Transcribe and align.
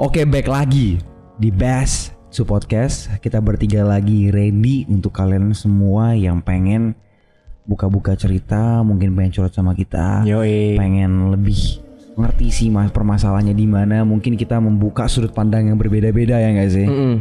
Oke, 0.00 0.24
back 0.24 0.48
lagi 0.48 0.96
di 1.36 1.52
Best 1.52 2.16
Su 2.30 2.48
Podcast. 2.48 3.10
Kita 3.18 3.42
bertiga 3.42 3.84
lagi 3.84 4.32
ready 4.32 4.88
untuk 4.88 5.12
kalian 5.12 5.52
semua 5.52 6.14
yang 6.14 6.38
pengen 6.40 6.94
buka-buka 7.68 8.16
cerita, 8.16 8.80
mungkin 8.86 9.12
pengen 9.12 9.34
curhat 9.34 9.52
sama 9.52 9.76
kita, 9.76 10.24
Yoi. 10.24 10.78
pengen 10.78 11.34
lebih 11.34 11.89
ngerti 12.20 12.52
sih 12.52 12.68
mas 12.68 12.92
permasalahannya 12.92 13.56
di 13.56 13.66
mana. 13.66 14.04
Mungkin 14.04 14.36
kita 14.36 14.60
membuka 14.60 15.08
sudut 15.08 15.32
pandang 15.32 15.72
yang 15.72 15.80
berbeda-beda 15.80 16.36
ya 16.36 16.48
nggak 16.52 16.70
sih? 16.70 16.86
Mm-mm. 16.86 17.14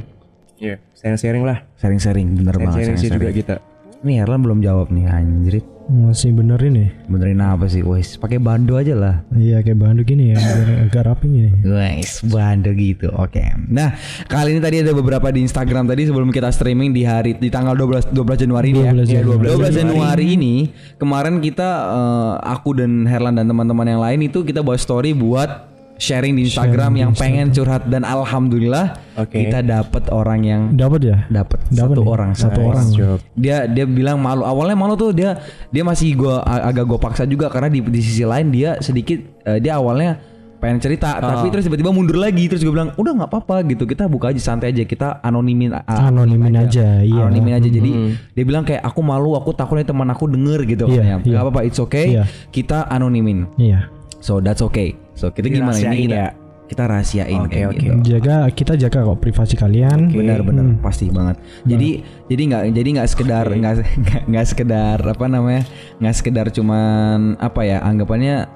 Iya, 0.60 0.76
sharing-sharing 0.92 1.44
lah. 1.48 1.64
Sharing-sharing, 1.80 2.28
bener 2.36 2.56
banget. 2.60 2.92
Sharing-sharing 2.92 3.00
sih 3.00 3.10
juga 3.16 3.32
kita. 3.32 3.56
Nih 4.04 4.20
Erlan 4.20 4.44
belum 4.44 4.60
jawab 4.60 4.92
nih 4.92 5.08
anjrit. 5.08 5.64
Masih 5.90 6.30
benerin 6.30 6.78
nih. 6.78 6.90
Benerin 7.10 7.42
apa 7.42 7.66
sih? 7.66 7.82
Wes, 7.82 8.14
pakai 8.22 8.38
bando 8.38 8.78
aja 8.78 8.94
lah. 8.94 9.26
Iya 9.34 9.66
kayak 9.66 9.82
bandu 9.82 10.06
gini 10.06 10.32
ya, 10.32 10.38
biar 10.38 10.86
agak 10.86 11.04
rapi 11.10 11.26
gini. 11.26 11.52
Guys, 11.66 12.22
bando 12.30 12.70
gitu. 12.78 13.10
Oke. 13.18 13.42
Nah, 13.66 13.98
kali 14.30 14.54
ini 14.54 14.62
tadi 14.62 14.86
ada 14.86 14.94
beberapa 14.94 15.34
di 15.34 15.42
Instagram 15.42 15.90
tadi 15.90 16.06
sebelum 16.06 16.30
kita 16.30 16.54
streaming 16.54 16.94
di 16.94 17.02
hari 17.02 17.42
di 17.42 17.50
tanggal 17.50 17.74
12 17.74 18.14
12 18.14 18.44
Januari 18.46 18.70
ini 18.70 18.82
12 18.86 19.10
ya. 19.10 19.26
Januari. 19.26 19.46
12 19.50 19.80
Januari 19.82 20.26
ini 20.38 20.56
kemarin 21.02 21.42
kita 21.42 21.70
eh, 21.90 22.34
aku 22.46 22.78
dan 22.78 23.10
Herlan 23.10 23.34
dan 23.34 23.50
teman-teman 23.50 23.90
yang 23.90 24.02
lain 24.06 24.30
itu 24.30 24.46
kita 24.46 24.62
buat 24.62 24.78
story 24.78 25.18
buat 25.18 25.79
sharing 26.00 26.34
di 26.34 26.48
Instagram 26.48 26.72
Sharing 26.90 26.96
di 26.96 27.04
yang 27.04 27.12
pengen 27.14 27.48
curhat 27.52 27.84
dan 27.86 28.02
alhamdulillah 28.02 28.96
Oke. 29.16 29.36
kita 29.38 29.60
dapat 29.60 30.08
orang 30.10 30.40
yang 30.42 30.62
Dapat 30.72 31.00
ya? 31.04 31.18
dapat 31.28 31.60
satu 31.70 31.92
nih, 31.94 32.08
orang 32.08 32.32
satu 32.34 32.60
Nice 32.60 32.70
orang. 32.72 32.88
job. 32.90 33.18
dia 33.36 33.68
dia 33.68 33.84
bilang 33.84 34.18
malu 34.18 34.42
awalnya 34.42 34.74
malu 34.74 34.96
tuh 34.96 35.12
dia 35.12 35.36
dia 35.68 35.84
masih 35.84 36.16
gua 36.16 36.40
agak 36.42 36.88
gua 36.88 36.98
paksa 36.98 37.28
juga 37.28 37.48
karena 37.48 37.68
di 37.68 37.84
di 37.84 38.00
sisi 38.00 38.24
lain 38.24 38.48
dia 38.48 38.80
sedikit 38.80 39.20
eh, 39.44 39.60
dia 39.60 39.76
awalnya 39.76 40.18
pengen 40.58 40.76
cerita 40.78 41.16
tapi 41.18 41.48
terus 41.48 41.64
tiba-tiba 41.64 41.88
mundur 41.90 42.16
lagi 42.16 42.44
terus 42.46 42.60
gue 42.60 42.68
bilang 42.68 42.92
udah 42.94 43.16
nggak 43.16 43.32
apa-apa 43.32 43.64
gitu 43.64 43.88
kita 43.88 44.08
buka 44.08 44.28
aja 44.28 44.44
santai 44.44 44.72
aja 44.72 44.84
kita 44.84 45.20
anonimin 45.20 45.72
Anonimin 45.88 46.52
aja, 46.54 47.00
iya. 47.00 47.16
anonimin 47.24 47.56
aja 47.56 47.64
jadi 47.66 47.92
dia 48.36 48.44
bilang 48.44 48.68
kayak 48.68 48.84
aku 48.84 49.00
malu 49.00 49.40
aku 49.40 49.56
takutnya 49.56 49.88
teman 49.88 50.08
aku 50.08 50.28
denger 50.28 50.68
gitu 50.68 50.84
Iya, 50.86 51.00
katanya. 51.00 51.16
iya. 51.16 51.32
nggak 51.32 51.44
apa-apa 51.48 51.62
it's 51.64 51.80
okay 51.80 52.06
Iya. 52.12 52.24
kita 52.52 52.92
anonimin 52.92 53.48
Iya. 53.56 53.88
So 54.20 54.40
that's 54.40 54.62
okay. 54.64 54.96
So 55.16 55.32
kita 55.32 55.52
gimana 55.52 55.76
ini 55.76 56.08
kita, 56.08 56.16
ya? 56.16 56.28
kita 56.70 56.84
rahasiain 56.86 57.42
Oke, 57.44 57.52
kayak 57.58 57.68
oke. 57.74 57.78
gitu. 57.82 57.94
Jaga 58.06 58.36
kita 58.54 58.74
jaga 58.78 59.00
kok 59.10 59.20
privasi 59.20 59.56
kalian. 59.58 60.14
benar-benar 60.14 60.78
pasti 60.80 61.10
banget. 61.10 61.42
Jadi 61.66 61.90
jadi 62.30 62.42
nggak 62.46 62.64
jadi 62.78 62.90
nggak 63.00 63.10
sekedar 63.10 63.46
nggak 63.50 63.74
nggak- 64.06 64.24
nggak 64.30 64.46
sekedar 64.46 64.98
apa 65.02 65.26
namanya? 65.26 65.64
Nggak 65.98 66.16
sekedar 66.16 66.46
cuman 66.54 67.36
apa 67.42 67.62
ya 67.66 67.82
anggapannya 67.82 68.48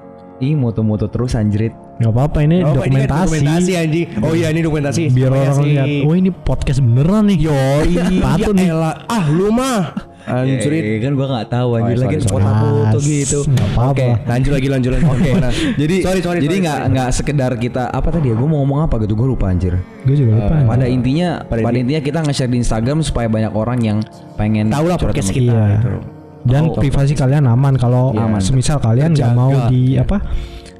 ih 0.42 0.54
moto-moto 0.58 1.06
terus 1.10 1.34
anjrit 1.38 1.74
Gak 1.94 2.10
apa-apa 2.10 2.38
ini 2.42 2.58
Oh, 2.58 2.58
ini 2.58 2.64
kan 2.64 2.74
dokumentasi. 2.76 3.22
dokumentasi 3.24 3.70
anjing. 3.76 4.06
Oh 4.18 4.32
iya 4.32 4.48
ini 4.48 4.60
dokumentasi. 4.60 5.02
Biar 5.08 5.30
Supaya 5.30 5.46
orang 5.48 5.58
lihat, 5.64 5.86
oh 6.02 6.14
ini 6.14 6.30
podcast 6.30 6.80
beneran 6.80 7.22
nih. 7.26 7.38
Yo, 7.40 7.54
ini 7.86 8.16
patut 8.18 8.52
nih. 8.52 8.66
Ya 8.66 8.74
elah. 8.74 8.94
Ah 9.06 9.24
lu 9.28 9.48
mah. 9.48 9.80
Anjrit. 10.24 10.80
Eh, 10.80 10.98
kan 10.98 11.12
gua 11.12 11.26
nggak 11.28 11.52
tahu 11.52 11.68
anjir 11.76 11.94
Oh, 11.94 12.02
lagi 12.02 12.16
foto-foto 12.18 12.96
gitu 12.98 13.38
oke 13.76 14.06
Lanjut 14.24 14.52
lagi 14.56 14.68
lanjut 14.72 14.90
lagi. 14.90 15.04
Oke, 15.04 15.20
Gimana? 15.22 15.50
jadi 15.76 15.96
sorry 16.00 16.20
sorry. 16.24 16.38
jadi 16.40 16.48
sorry, 16.48 16.64
nggak 16.64 16.78
sorry. 16.80 16.92
nggak 16.96 17.08
sekedar 17.12 17.52
kita 17.54 17.82
apa 17.86 18.08
tadi 18.08 18.26
ya? 18.26 18.34
Gue 18.34 18.48
mau 18.48 18.58
ngomong 18.58 18.88
apa 18.88 18.96
gitu? 18.98 19.12
Gue 19.14 19.28
lupa 19.28 19.46
anjir. 19.46 19.76
Gue 20.00 20.16
juga 20.16 20.40
lupa. 20.40 20.54
Eh, 20.54 20.64
Pada 20.64 20.86
intinya, 20.88 21.28
pada 21.42 21.60
pada, 21.62 21.76
intinya 21.76 22.00
kita 22.00 22.18
nge-share 22.20 22.48
di 22.48 22.58
Instagram 22.58 22.98
supaya 23.00 23.28
banyak 23.28 23.52
orang 23.52 23.78
yang 23.78 23.98
pengen 24.34 24.72
Tahu 24.72 24.86
lah 24.86 24.96
podcast 24.96 25.28
kita 25.28 25.52
Iya. 25.52 25.68
gitu. 25.76 25.92
Dan 26.42 26.62
Oh, 26.66 26.74
privasi 26.74 27.12
kalian 27.12 27.44
aman 27.44 27.76
kalau 27.76 28.12
Aman. 28.12 28.40
semisal 28.40 28.76
kalian 28.76 29.12
nggak 29.12 29.28
mau 29.30 29.68
di 29.68 29.96
apa? 29.96 30.24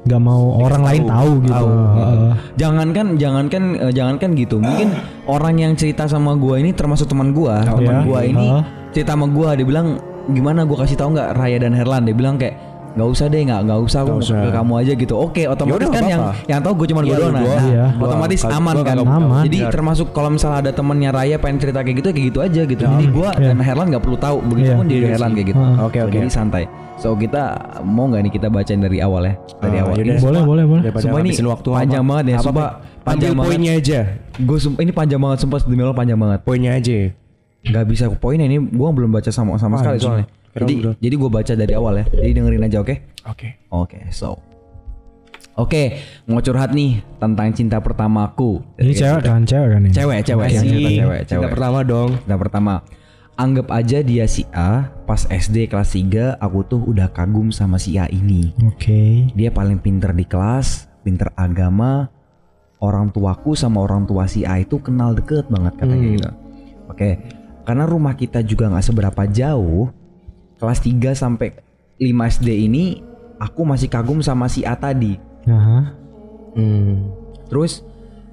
Nggak 0.05 0.21
mau 0.21 0.61
orang 0.61 0.83
lain 0.85 1.03
tahu 1.09 1.31
gitu. 1.41 1.53
Tahu. 1.53 1.69
Heeh. 1.97 2.31
Jangankan 2.61 3.07
jangankan 3.17 3.63
eh, 3.73 3.93
jangankan 3.93 4.29
gitu. 4.37 4.55
Mungkin 4.61 4.93
orang 5.25 5.55
yang 5.57 5.73
cerita 5.73 6.05
sama 6.05 6.37
gua 6.37 6.61
ini 6.61 6.71
termasuk 6.77 7.09
teman 7.09 7.33
gua. 7.33 7.65
Oh, 7.65 7.81
teman 7.81 8.01
ya? 8.01 8.01
gua 8.05 8.19
ini 8.21 8.47
Heeh. 8.53 8.63
cerita 8.93 9.17
sama 9.17 9.25
gua 9.25 9.57
dia 9.57 9.65
bilang 9.65 9.97
gimana 10.29 10.61
gua 10.61 10.85
kasih 10.85 10.97
tahu 10.97 11.17
nggak 11.17 11.33
Raya 11.33 11.57
dan 11.57 11.73
Herlan 11.73 12.05
dia 12.05 12.13
bilang 12.13 12.37
kayak 12.37 12.53
nggak 12.95 13.09
usah 13.09 13.25
deh 13.27 13.41
nggak 13.43 13.59
nggak 13.61 13.79
usah 13.81 13.99
aku 13.99 14.09
Nggak 14.09 14.23
usah. 14.23 14.39
ke 14.39 14.49
kamu 14.49 14.73
aja 14.75 14.91
gitu 14.95 15.13
oke 15.13 15.41
otomatis 15.45 15.75
Yaudah, 15.77 15.89
kan 15.89 15.99
nggak 15.99 16.09
yang 16.09 16.23
yang 16.47 16.59
tahu 16.59 16.73
gue 16.73 16.87
cuma 16.87 17.01
Iya, 17.01 17.05
gue 17.05 17.15
doang 17.17 17.33
nah. 17.33 17.43
Nah, 17.43 17.65
Iya. 17.65 17.85
otomatis 17.97 18.39
Gua- 18.39 18.55
aman 18.55 18.73
gua 18.73 18.81
kan 18.81 18.95
nggak- 18.95 19.17
Aman. 19.19 19.43
jadi 19.43 19.57
Benar. 19.59 19.71
termasuk 19.71 20.07
kalau 20.09 20.29
misalnya 20.29 20.57
ada 20.57 20.71
temennya 20.71 21.09
Raya 21.11 21.35
pengen 21.35 21.57
cerita 21.59 21.79
kayak 21.81 21.95
gitu 21.95 22.07
ya 22.07 22.13
kayak 22.13 22.27
gitu 22.27 22.39
aja 22.39 22.61
gitu 22.65 22.83
jadi 22.87 23.05
gua 23.09 23.29
Iya. 23.31 23.45
dan 23.45 23.57
Herlan 23.59 23.87
nggak 23.89 23.99
perlu 24.01 24.17
tahu 24.17 24.37
begitu 24.43 24.69
Iya. 24.69 24.77
pun 24.77 24.85
dia 24.85 24.97
Iya 24.97 25.07
Herlan 25.11 25.31
kayak 25.33 25.47
gitu 25.47 25.59
Heeh. 25.59 25.77
Oke, 25.81 25.97
oke. 26.01 26.11
jadi 26.13 26.27
santai 26.29 26.63
so 26.95 27.11
kita 27.13 27.43
mau 27.81 28.07
nggak 28.07 28.21
nih 28.21 28.33
kita 28.33 28.47
bacain 28.47 28.79
dari 28.79 28.97
awal 28.97 29.21
ya 29.21 29.33
dari 29.57 29.75
Ah, 29.75 29.83
awal 29.83 29.93
yaudah. 29.93 30.05
Ini 30.07 30.23
Boleh, 30.23 30.41
boleh, 30.41 30.63
boleh. 30.65 30.81
Sumpah 30.95 31.19
ini 31.19 31.31
waktu 31.35 31.67
panjang 31.69 31.99
apa. 31.99 32.09
banget 32.09 32.25
ya, 32.25 32.37
Apa, 32.39 32.63
panjang 33.03 33.03
Ambil 33.03 33.35
banget. 33.35 33.49
poinnya 33.51 33.71
aja. 33.75 33.99
Gue 34.37 34.57
ini 34.79 34.91
panjang 34.93 35.19
banget 35.19 35.37
sumpah 35.37 35.59
demi 35.61 35.81
Allah 35.81 35.91
panjang 35.93 36.15
banget. 36.15 36.39
Poinnya 36.41 36.71
aja. 36.71 36.97
Gak 37.65 37.85
bisa 37.85 38.07
poinnya 38.09 38.45
ini 38.45 38.57
gue 38.61 38.89
belum 38.89 39.11
baca 39.11 39.27
sama 39.27 39.57
sama 39.57 39.75
sekali 39.77 39.99
soalnya. 39.99 40.25
Jadi 40.55 40.73
jadi 40.97 41.15
gue 41.15 41.29
baca 41.29 41.53
dari 41.53 41.73
awal 41.73 41.93
ya. 41.97 42.05
Jadi 42.09 42.31
dengerin 42.31 42.63
aja 42.63 42.77
oke? 42.79 42.95
Oke. 43.27 43.47
Oke, 43.69 43.99
so. 44.09 44.39
Oke, 45.55 45.99
mau 46.27 46.39
curhat 46.39 46.71
nih 46.71 46.99
tentang 47.15 47.47
cinta 47.51 47.79
pertamaku. 47.79 48.59
Ini 48.75 48.91
cewek 48.91 49.23
kan, 49.23 49.41
cewek 49.43 49.69
kan 49.69 49.81
ini. 49.81 49.91
Cewek, 49.91 50.19
cewek, 50.21 50.47
yang 50.49 50.63
cerita 50.65 50.89
cewek, 50.89 51.19
Cinta 51.21 51.31
cewek. 51.31 51.51
pertama 51.51 51.79
dong. 51.81 52.09
Cinta 52.19 52.35
pertama. 52.35 52.73
Anggap 53.35 53.67
aja 53.69 53.99
dia 53.99 54.25
si 54.25 54.43
A, 54.51 54.87
pas 55.03 55.23
SD 55.25 55.67
kelas 55.67 55.91
3 55.91 56.39
aku 56.39 56.59
tuh 56.63 56.81
udah 56.85 57.07
kagum 57.09 57.51
sama 57.51 57.75
si 57.75 57.95
A 57.95 58.07
ini. 58.07 58.51
Oke. 58.63 59.27
Dia 59.31 59.47
paling 59.47 59.79
pinter 59.79 60.11
di 60.11 60.23
kelas, 60.23 60.87
pinter 61.03 61.31
agama. 61.35 62.07
Orang 62.77 63.11
tuaku 63.11 63.55
sama 63.55 63.79
orang 63.79 64.03
tua 64.03 64.27
si 64.27 64.43
A 64.43 64.59
itu 64.59 64.79
kenal 64.79 65.15
deket 65.15 65.47
banget 65.47 65.75
katanya 65.75 65.95
Hmm. 65.97 66.15
gitu. 66.15 66.31
Oke, 66.85 67.09
karena 67.63 67.83
rumah 67.83 68.13
kita 68.13 68.39
juga 68.39 68.67
nggak 68.67 68.85
seberapa 68.85 69.23
jauh. 69.25 69.87
Kelas 70.59 70.79
3 70.79 71.11
sampai 71.15 71.55
5 71.99 72.31
SD 72.39 72.49
ini 72.67 73.03
aku 73.39 73.67
masih 73.67 73.91
kagum 73.91 74.19
sama 74.23 74.47
si 74.47 74.63
A 74.63 74.75
tadi. 74.75 75.19
Nah, 75.45 75.93
Hmm. 76.55 77.11
Terus 77.51 77.83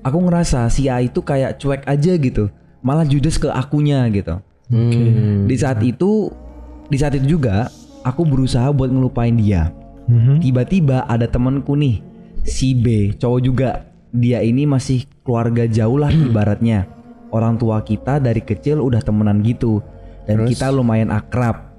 aku 0.06 0.18
ngerasa 0.22 0.70
si 0.70 0.86
A 0.86 1.02
itu 1.02 1.20
kayak 1.20 1.58
cuek 1.58 1.82
aja 1.90 2.12
gitu, 2.14 2.46
malah 2.80 3.02
judes 3.02 3.34
ke 3.34 3.50
akunya 3.50 4.06
gitu. 4.14 4.38
Hmm. 4.70 5.50
Di 5.50 5.56
saat 5.58 5.82
itu, 5.82 6.30
di 6.86 6.96
saat 6.96 7.18
itu 7.18 7.36
juga 7.36 7.66
aku 8.06 8.26
berusaha 8.26 8.70
buat 8.70 8.90
ngelupain 8.90 9.34
dia. 9.34 9.70
mhm. 10.10 10.42
Tiba-tiba 10.42 11.06
ada 11.06 11.26
temenku 11.30 11.78
nih, 11.78 12.02
si 12.46 12.74
B, 12.74 13.14
cowok 13.16 13.40
juga. 13.42 13.70
Dia 14.12 14.44
ini 14.44 14.68
masih 14.68 15.08
keluarga 15.24 15.64
jauh 15.64 15.96
lah 15.96 16.12
ibaratnya. 16.12 16.84
Orang 17.32 17.56
tua 17.56 17.80
kita 17.80 18.20
dari 18.20 18.44
kecil 18.44 18.76
udah 18.84 19.00
temenan 19.00 19.40
gitu. 19.40 19.80
Dan 20.28 20.44
Terus? 20.44 20.48
kita 20.52 20.68
lumayan 20.68 21.08
akrab. 21.08 21.71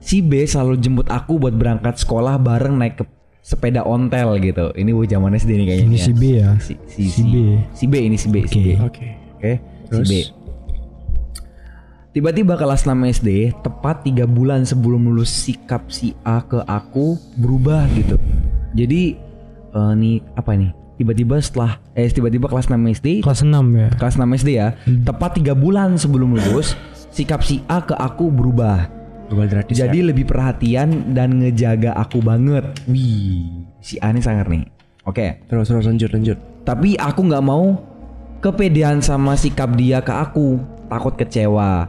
Si 0.00 0.18
B 0.18 0.42
selalu 0.42 0.76
jemput 0.76 1.06
aku 1.06 1.36
buat 1.36 1.52
berangkat 1.52 1.96
sekolah 1.96 2.36
bareng 2.36 2.74
naik 2.74 2.96
ke 2.96 3.04
sepeda 3.40 3.80
ontel 3.82 4.36
gitu. 4.38 4.72
Ini 4.72 4.90
gue 4.90 5.06
zaman 5.06 5.32
SD 5.32 5.50
nih 5.54 5.66
kayaknya. 5.66 5.86
ini 5.86 5.98
si. 5.98 6.12
B 6.12 6.22
ya. 6.34 6.50
Si, 6.56 6.72
si, 6.86 7.02
Si 7.06 7.20
si- 7.20 7.24
B. 7.24 7.34
Si 7.70 7.84
B 7.84 7.94
ini 8.00 8.16
si 8.16 8.26
B, 8.26 8.36
si 8.44 8.58
B. 8.58 8.68
Oke. 8.76 9.06
Oke, 9.36 9.52
Oke. 9.86 9.94
si? 9.94 10.02
B. 10.02 10.12
Tiba-tiba 12.10 12.58
kelas 12.58 12.82
6 12.82 12.90
SD, 13.14 13.28
tepat 13.56 14.02
tiga 14.02 14.26
bulan 14.26 14.66
sebelum 14.66 15.06
lulus 15.06 15.30
sikap 15.30 15.86
si 15.88 16.10
A 16.20 16.42
ke 16.42 16.58
aku 16.60 17.14
berubah 17.38 17.86
gitu. 17.94 18.18
Jadi 18.74 19.14
eh, 19.70 19.92
nih 19.94 20.18
apa 20.34 20.58
nih? 20.58 20.74
Tiba-tiba 20.98 21.38
setelah 21.38 21.78
eh 21.94 22.10
tiba-tiba 22.10 22.44
kelas 22.44 22.66
6 22.66 22.76
SD, 22.98 23.06
Kelas 23.22 23.40
6 23.40 23.54
ya. 23.72 23.88
kelas 23.94 24.14
6 24.16 24.36
SD 24.36 24.50
ya, 24.52 24.74
tepat 25.00 25.38
tiga 25.38 25.54
bulan 25.54 25.96
sebelum 25.96 26.34
lulus, 26.34 26.74
sikap 27.08 27.40
si 27.40 27.62
A 27.64 27.80
ke 27.80 27.94
aku 27.94 28.28
berubah. 28.28 28.90
Drastis. 29.30 29.78
ya. 29.78 29.86
Jadi 29.86 29.98
lebih 30.10 30.26
perhatian 30.26 31.14
dan 31.14 31.38
ngejaga 31.38 31.94
aku 31.94 32.18
banget. 32.18 32.66
Wih, 32.90 33.64
si 33.78 33.96
A 34.02 34.10
ini 34.10 34.20
sangar 34.20 34.50
nih. 34.50 34.66
Oke. 35.06 35.42
Terus 35.46 35.70
terus 35.70 35.86
lanjut 35.86 36.10
lanjut. 36.12 36.38
Tapi 36.66 36.98
aku 36.98 37.20
nggak 37.24 37.44
mau 37.44 37.78
kepedean 38.40 39.00
sama 39.00 39.36
sikap 39.36 39.72
dia 39.76 40.00
ke 40.00 40.12
aku, 40.12 40.60
takut 40.88 41.14
kecewa. 41.16 41.88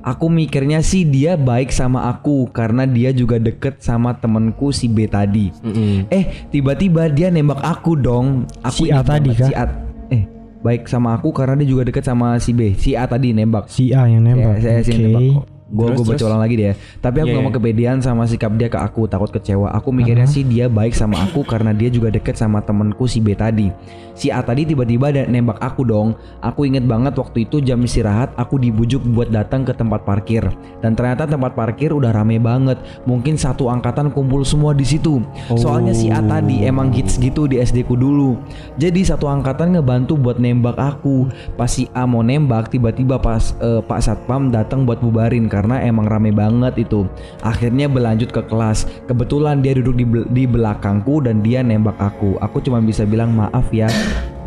Aku 0.00 0.32
mikirnya 0.32 0.80
sih 0.80 1.04
dia 1.04 1.36
baik 1.36 1.68
sama 1.68 2.08
aku 2.08 2.48
karena 2.48 2.88
dia 2.88 3.12
juga 3.12 3.36
deket 3.36 3.84
sama 3.84 4.16
temenku 4.16 4.72
si 4.72 4.88
B 4.88 5.04
tadi. 5.04 5.52
Mm-mm. 5.60 6.08
Eh 6.08 6.48
tiba-tiba 6.48 7.12
dia 7.12 7.28
nembak 7.28 7.60
aku 7.60 8.00
dong. 8.00 8.48
Aku 8.64 8.88
Si 8.88 8.92
A 8.92 9.04
tadi 9.04 9.36
kah? 9.36 9.48
Si 9.48 9.52
A, 9.52 9.68
eh 10.08 10.24
baik 10.64 10.88
sama 10.88 11.20
aku 11.20 11.36
karena 11.36 11.60
dia 11.60 11.68
juga 11.68 11.84
deket 11.84 12.08
sama 12.08 12.40
si 12.40 12.56
B. 12.56 12.72
Si 12.80 12.96
A 12.96 13.04
tadi 13.04 13.36
nembak. 13.36 13.68
Si 13.68 13.92
A 13.92 14.08
yang 14.08 14.24
nembak. 14.24 14.56
Saya, 14.64 14.80
saya 14.80 14.88
sih 14.88 14.96
Oke. 14.96 15.04
nembak. 15.04 15.59
Gue 15.70 15.94
gue 15.94 16.02
baca 16.02 16.24
ulang 16.26 16.42
lagi 16.42 16.54
deh 16.58 16.66
ya. 16.70 16.74
Tapi 16.98 17.16
aku 17.22 17.28
Iya, 17.30 17.36
gak 17.38 17.44
mau 17.46 17.52
iya. 17.54 17.58
kepedean 17.62 17.98
sama 18.02 18.22
sikap 18.26 18.52
dia 18.58 18.66
ke 18.66 18.78
aku, 18.78 19.06
takut 19.06 19.30
kecewa. 19.30 19.70
Aku 19.78 19.94
mikirnya 19.94 20.26
sih 20.26 20.42
dia 20.42 20.66
baik 20.66 20.98
sama 20.98 21.22
aku 21.22 21.46
karena 21.52 21.70
dia 21.70 21.86
juga 21.86 22.10
deket 22.10 22.34
sama 22.34 22.58
temenku 22.58 23.06
si 23.06 23.22
B 23.22 23.38
tadi. 23.38 23.70
Si 24.18 24.28
A 24.28 24.42
tadi 24.42 24.66
tiba-tiba 24.66 25.14
ada 25.14 25.24
nembak 25.30 25.62
aku 25.62 25.86
dong. 25.86 26.18
Aku 26.42 26.66
inget 26.66 26.84
banget 26.84 27.14
waktu 27.16 27.46
itu 27.46 27.62
jam 27.62 27.80
istirahat 27.80 28.34
aku 28.34 28.58
dibujuk 28.58 29.00
buat 29.14 29.30
datang 29.30 29.62
ke 29.62 29.72
tempat 29.72 30.02
parkir. 30.02 30.42
Dan 30.82 30.98
ternyata 30.98 31.24
tempat 31.24 31.54
parkir 31.54 31.94
udah 31.94 32.10
rame 32.10 32.42
banget. 32.42 32.76
Mungkin 33.06 33.38
satu 33.38 33.70
angkatan 33.70 34.10
kumpul 34.10 34.42
semua 34.42 34.74
di 34.74 34.84
situ. 34.84 35.22
Soalnya 35.54 35.94
si 35.94 36.10
A 36.10 36.18
tadi 36.20 36.66
emang 36.66 36.90
hits 36.90 37.16
gitu 37.16 37.46
di 37.46 37.62
SD 37.62 37.86
ku 37.86 37.94
dulu. 37.94 38.36
Jadi 38.76 39.06
satu 39.06 39.30
angkatan 39.30 39.78
ngebantu 39.78 40.18
buat 40.18 40.42
nembak 40.42 40.76
aku. 40.76 41.30
Pas 41.54 41.70
si 41.70 41.86
A 41.94 42.04
mau 42.04 42.26
nembak, 42.26 42.74
tiba-tiba 42.74 43.22
pas 43.22 43.54
eh, 43.62 43.80
Pak 43.80 44.00
Satpam 44.02 44.50
datang 44.50 44.82
buat 44.84 44.98
bubarin 44.98 45.46
karena 45.46 45.59
emang 45.68 46.08
rame 46.08 46.32
banget 46.32 46.88
itu. 46.88 47.04
Akhirnya 47.44 47.90
berlanjut 47.90 48.32
ke 48.32 48.40
kelas. 48.48 48.88
Kebetulan 49.04 49.60
dia 49.60 49.76
duduk 49.76 50.00
di, 50.00 50.06
di 50.32 50.44
belakangku 50.48 51.20
dan 51.20 51.44
dia 51.44 51.60
nembak 51.60 51.98
aku. 52.00 52.40
Aku 52.40 52.64
cuma 52.64 52.80
bisa 52.80 53.04
bilang 53.04 53.36
maaf 53.36 53.68
ya. 53.74 53.90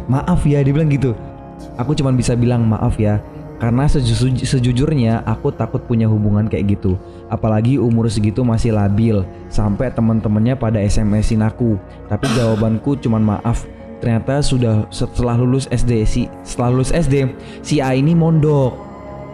Maaf 0.09 0.41
ya, 0.47 0.65
dia 0.65 0.73
bilang 0.73 0.89
gitu. 0.89 1.13
Aku 1.77 1.93
cuma 1.93 2.09
bisa 2.09 2.33
bilang 2.33 2.65
maaf 2.65 2.97
ya. 2.97 3.21
Karena 3.61 3.87
seju- 3.87 4.43
sejujurnya 4.43 5.23
aku 5.23 5.53
takut 5.53 5.79
punya 5.87 6.09
hubungan 6.09 6.49
kayak 6.49 6.75
gitu. 6.75 6.99
Apalagi 7.31 7.79
umur 7.79 8.11
segitu 8.11 8.43
masih 8.43 8.75
labil. 8.75 9.23
Sampai 9.47 9.93
teman-temannya 9.93 10.57
pada 10.59 10.83
SMS-in 10.83 11.45
aku. 11.45 11.79
Tapi 12.11 12.27
jawabanku 12.35 12.99
cuma 12.99 13.21
maaf. 13.21 13.63
Ternyata 14.03 14.43
sudah 14.43 14.83
setelah 14.91 15.39
lulus 15.39 15.71
SD 15.71 16.03
si 16.03 16.21
setelah 16.43 16.75
lulus 16.75 16.91
SD 16.91 17.31
si 17.63 17.79
A 17.79 17.95
ini 17.95 18.11
mondok. 18.11 18.92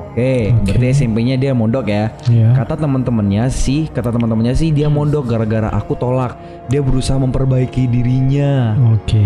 Oke, 0.10 0.52
berarti 0.66 0.88
SMP-nya 0.90 1.38
dia 1.38 1.54
mondok 1.54 1.86
ya. 1.86 2.10
Iya. 2.28 2.58
Kata 2.58 2.76
teman-temannya 2.82 3.46
sih, 3.54 3.88
kata 3.94 4.10
teman-temannya 4.10 4.58
sih 4.58 4.74
dia 4.74 4.90
mondok 4.90 5.30
gara-gara 5.30 5.70
aku 5.70 5.94
tolak. 5.96 6.36
Dia 6.68 6.82
berusaha 6.82 7.18
memperbaiki 7.18 7.90
dirinya 7.90 8.78
Oke. 8.94 9.22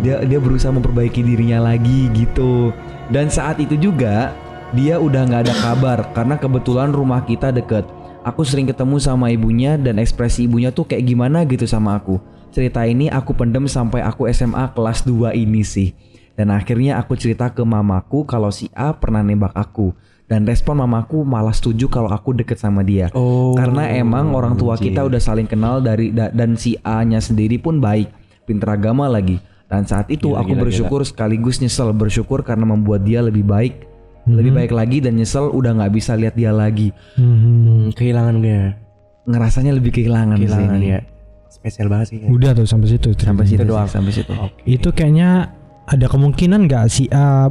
dia 0.00 0.22
dia 0.24 0.38
berusaha 0.40 0.72
memperbaiki 0.72 1.20
dirinya 1.20 1.72
lagi 1.72 2.08
gitu 2.16 2.72
dan 3.12 3.28
saat 3.30 3.60
itu 3.60 3.76
juga 3.76 4.32
dia 4.74 4.98
udah 4.98 5.22
nggak 5.28 5.42
ada 5.46 5.54
kabar 5.62 5.98
karena 6.16 6.34
kebetulan 6.40 6.90
rumah 6.90 7.22
kita 7.22 7.54
deket 7.54 7.86
aku 8.26 8.42
sering 8.42 8.66
ketemu 8.66 8.98
sama 8.98 9.30
ibunya 9.30 9.78
dan 9.78 10.02
ekspresi 10.02 10.50
ibunya 10.50 10.74
tuh 10.74 10.88
kayak 10.88 11.06
gimana 11.06 11.46
gitu 11.46 11.68
sama 11.68 11.94
aku 11.94 12.18
cerita 12.50 12.82
ini 12.82 13.06
aku 13.12 13.36
pendem 13.36 13.68
sampai 13.70 14.02
aku 14.02 14.26
SMA 14.32 14.72
kelas 14.74 15.06
2 15.06 15.36
ini 15.38 15.62
sih 15.62 15.94
dan 16.36 16.48
akhirnya 16.48 16.96
aku 16.96 17.16
cerita 17.16 17.48
ke 17.48 17.60
mamaku 17.60 18.22
kalau 18.22 18.48
si 18.48 18.68
A 18.70 18.92
pernah 18.92 19.20
nembak 19.20 19.50
aku 19.50 19.96
dan 20.24 20.42
respon 20.42 20.76
mamaku 20.76 21.22
malah 21.22 21.50
setuju 21.50 21.86
kalau 21.86 22.08
aku 22.08 22.30
deket 22.32 22.56
sama 22.56 22.82
dia 22.82 23.08
Oh. 23.10 23.54
karena 23.54 23.88
emang 23.90 24.30
orang 24.30 24.54
tua 24.54 24.76
kita 24.76 25.00
udah 25.00 25.18
saling 25.18 25.46
kenal 25.46 25.78
dari 25.78 26.10
da- 26.10 26.28
dan 26.28 26.54
si 26.54 26.76
A-nya 26.78 27.18
sendiri 27.18 27.56
pun 27.56 27.78
baik, 27.78 28.10
pinter 28.42 28.68
agama 28.68 29.06
lagi. 29.06 29.38
Dan 29.66 29.82
saat 29.82 30.06
itu 30.08 30.30
Gila, 30.30 30.42
aku 30.42 30.52
gila, 30.52 30.62
bersyukur 30.62 31.00
sekaligus 31.02 31.58
nyesel 31.58 31.90
bersyukur 31.90 32.42
karena 32.42 32.62
membuat 32.64 33.02
dia 33.02 33.18
lebih 33.18 33.42
baik, 33.42 33.82
lebih 34.24 34.50
baik 34.52 34.70
lagi 34.70 34.98
dan 34.98 35.14
nyesel 35.14 35.46
udah 35.48 35.74
nggak 35.74 35.90
bisa 35.90 36.14
lihat 36.14 36.34
dia 36.34 36.50
lagi. 36.50 36.90
Hmm. 37.14 37.38
Hmm, 37.38 37.84
kehilangan 37.90 38.36
dia. 38.38 38.78
Ngerasanya 39.24 39.72
lebih 39.72 39.90
kehilangan, 39.92 40.38
Kehilangan 40.38 40.78
dia. 40.78 41.02
Spesial 41.48 41.86
banget 41.86 42.06
sih. 42.10 42.18
Udah 42.26 42.50
tuh 42.52 42.62
sampai 42.62 42.88
situ. 42.88 43.10
Sampai 43.12 43.42
situ 43.44 43.58
Itu 43.58 43.66
doang. 43.66 43.86
sampai 43.86 44.12
situ. 44.12 44.30
Itu 44.62 44.90
kayaknya 44.90 45.50
ada 45.86 46.06
kemungkinan 46.10 46.66
nggak 46.66 46.84
si 46.90 47.06
A 47.08 47.46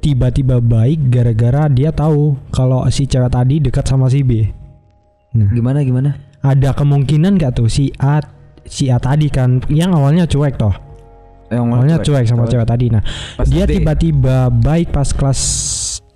tiba-tiba 0.00 0.62
baik 0.62 1.12
gara-gara 1.12 1.68
dia 1.68 1.92
tahu 1.92 2.38
kalau 2.48 2.86
si 2.88 3.04
cewek 3.04 3.28
tadi 3.28 3.60
dekat 3.60 3.84
sama 3.84 4.08
si 4.08 4.22
B. 4.22 4.46
Nah, 5.34 5.50
Gimana 5.50 5.82
gimana? 5.82 6.10
ada 6.40 6.72
kemungkinan 6.72 7.36
nggak 7.36 7.52
tuh 7.52 7.68
si 7.68 7.92
A 8.00 8.22
si 8.64 8.88
A 8.88 8.96
tadi 8.96 9.28
kan 9.28 9.60
yang 9.68 9.92
awalnya 9.92 10.24
cuek 10.24 10.56
toh. 10.56 10.72
Yang 11.50 11.66
Awalnya 11.66 11.96
cuek 11.98 12.24
sama 12.30 12.46
cewek 12.46 12.62
tadi. 12.62 12.86
Nah, 12.94 13.02
Pas 13.34 13.46
dia 13.50 13.66
SD. 13.66 13.82
tiba-tiba 13.82 14.54
baik 14.54 14.94
pas 14.94 15.10
kelas 15.10 15.40